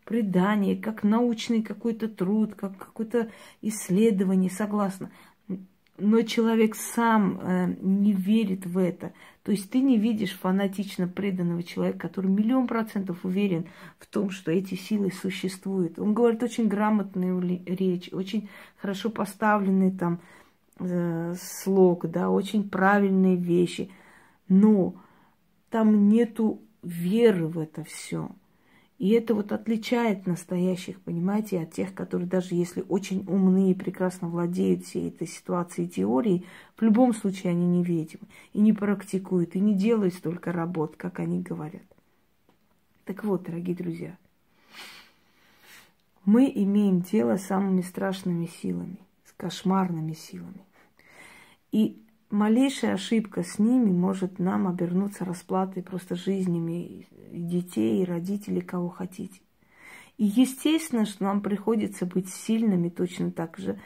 предание, 0.06 0.78
как 0.78 1.04
научный 1.04 1.62
какой-то 1.62 2.08
труд, 2.08 2.56
как 2.56 2.78
какое-то 2.78 3.30
исследование, 3.62 4.50
согласно. 4.50 5.12
Но 5.98 6.22
человек 6.24 6.76
сам 6.76 7.40
э, 7.42 7.76
не 7.82 8.14
верит 8.14 8.66
в 8.66 8.78
это. 8.78 9.14
То 9.44 9.52
есть 9.52 9.70
ты 9.70 9.80
не 9.80 9.98
видишь 9.98 10.38
фанатично 10.38 11.08
преданного 11.08 11.64
человека, 11.64 12.00
который 12.00 12.30
миллион 12.30 12.68
процентов 12.68 13.24
уверен 13.24 13.66
в 14.00 14.06
том, 14.08 14.30
что 14.30 14.52
эти 14.52 14.76
силы 14.76 15.12
существуют. 15.12 16.00
Он 16.00 16.14
говорит 16.14 16.44
очень 16.44 16.68
грамотную 16.68 17.42
речь, 17.66 18.10
очень 18.12 18.50
хорошо 18.78 19.10
поставленный 19.10 19.92
там 19.92 20.20
э, 20.80 21.36
слог, 21.40 22.10
да, 22.10 22.30
очень 22.30 22.70
правильные 22.70 23.36
вещи– 23.36 23.90
но 24.48 24.96
там 25.70 26.08
нету 26.10 26.62
веры 26.84 27.48
в 27.48 27.60
это 27.60 27.84
все. 27.84 28.30
И 28.98 29.10
это 29.10 29.36
вот 29.36 29.52
отличает 29.52 30.26
настоящих, 30.26 31.02
понимаете, 31.02 31.60
от 31.60 31.74
тех, 31.74 31.94
которые 31.94 32.30
даже 32.30 32.56
если 32.56 32.86
очень 32.88 33.26
умные 33.28 33.72
и 33.72 33.76
прекрасно 33.76 34.30
владеют 34.30 34.86
всей 34.86 35.10
этой 35.10 35.28
ситуацией 35.28 35.90
теорией, 35.90 36.46
в 36.78 36.82
любом 36.82 37.14
случае 37.14 37.52
они 37.52 37.66
не 37.68 37.84
ведьмы 37.84 38.28
и 38.54 38.62
не 38.62 38.72
практикуют, 38.72 39.56
и 39.56 39.60
не 39.60 39.74
делают 39.74 40.14
столько 40.14 40.54
работ, 40.54 40.96
как 40.96 41.20
они 41.20 41.42
говорят. 41.42 41.84
Так 43.04 43.26
вот, 43.26 43.44
дорогие 43.44 43.76
друзья, 43.76 44.18
мы 46.24 46.50
имеем 46.56 47.02
дело 47.02 47.38
с 47.38 47.46
самыми 47.46 47.82
страшными 47.82 48.46
силами, 48.46 48.98
с 49.26 49.34
кошмарными 49.34 50.14
силами. 50.14 50.66
И 51.74 52.02
малейшая 52.30 52.94
ошибка 52.96 53.44
с 53.44 53.60
ними 53.60 53.92
может 53.92 54.40
нам 54.40 54.68
обернуться 54.68 55.26
расплатой 55.26 55.84
просто 55.84 56.16
жизнями 56.16 57.08
детей, 57.32 58.02
и 58.02 58.06
родителей, 58.06 58.62
кого 58.62 58.90
хотите. 58.90 59.42
И 60.18 60.26
естественно, 60.26 61.06
что 61.06 61.24
нам 61.24 61.42
приходится 61.42 62.06
быть 62.06 62.30
сильными 62.30 62.90
точно 62.90 63.32
так 63.32 63.58
же. 63.58 63.80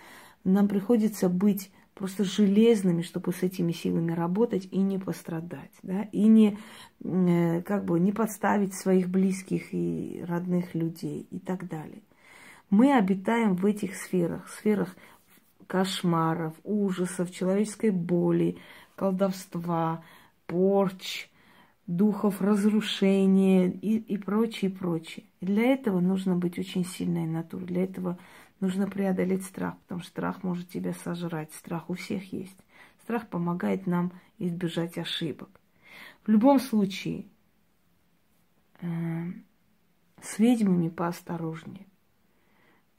Нам 0.43 0.67
приходится 0.67 1.28
быть 1.28 1.71
просто 1.95 2.23
железными, 2.23 3.02
чтобы 3.02 3.34
с 3.34 3.43
этими 3.43 3.73
силами 3.73 4.13
работать 4.13 4.69
и 4.71 4.80
не 4.80 4.97
пострадать, 4.97 5.73
да, 5.84 6.04
и 6.13 6.28
не, 6.28 6.58
э, 7.04 7.62
как 7.63 7.84
бы, 7.84 7.99
не 7.99 8.13
подставить 8.13 8.73
своих 8.73 9.10
близких 9.10 9.73
и 9.73 10.23
родных 10.25 10.75
людей 10.75 11.28
и 11.30 11.39
так 11.39 11.67
далее. 11.67 12.02
Мы 12.69 12.93
обитаем 12.95 13.56
в 13.56 13.65
этих 13.65 13.95
сферах, 13.95 14.47
сферах 14.47 14.95
кошмаров, 15.69 16.55
ужасов, 16.63 17.32
человеческой 17.32 17.91
боли, 17.91 18.58
колдовства, 18.95 20.03
порч, 20.47 21.29
духов 21.86 22.41
разрушения 22.41 23.69
и, 23.69 23.97
и 23.97 24.17
прочее, 24.17 24.71
и 24.71 24.73
прочее. 24.73 25.25
И 25.41 25.45
для 25.45 25.73
этого 25.73 25.99
нужно 25.99 26.36
быть 26.36 26.58
очень 26.58 26.84
сильной 26.84 27.27
натурой. 27.27 27.67
Для 27.67 27.84
этого 27.84 28.17
нужно 28.60 28.88
преодолеть 28.88 29.45
страх, 29.45 29.77
потому 29.82 30.01
что 30.01 30.10
страх 30.10 30.41
может 30.41 30.69
тебя 30.69 30.93
сожрать. 30.93 31.53
Страх 31.53 31.88
у 31.91 31.93
всех 31.93 32.34
есть. 32.34 32.58
Страх 33.03 33.27
помогает 33.27 33.86
нам 33.86 34.12
избежать 34.39 34.97
ошибок. 34.97 35.49
В 36.25 36.32
любом 36.32 36.60
случае, 36.60 37.25
э, 38.82 38.88
с 40.19 40.39
ведьмами 40.39 40.89
поосторожнее. 40.89 41.86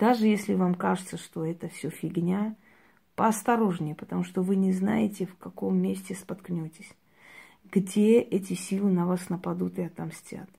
Даже 0.01 0.27
если 0.27 0.55
вам 0.55 0.75
кажется, 0.77 1.19
что 1.19 1.45
это 1.45 1.69
все 1.69 1.91
фигня, 1.91 2.57
поосторожнее, 3.17 3.95
потому 3.95 4.25
что 4.25 4.41
вы 4.41 4.57
не 4.57 4.73
знаете, 4.73 5.27
в 5.27 5.37
каком 5.37 5.77
месте 5.77 6.15
споткнетесь, 6.15 6.91
где 7.71 8.19
эти 8.19 8.55
силы 8.55 8.91
на 8.91 9.05
вас 9.05 9.29
нападут 9.29 9.79
и 9.79 9.83
отомстят. 9.83 10.49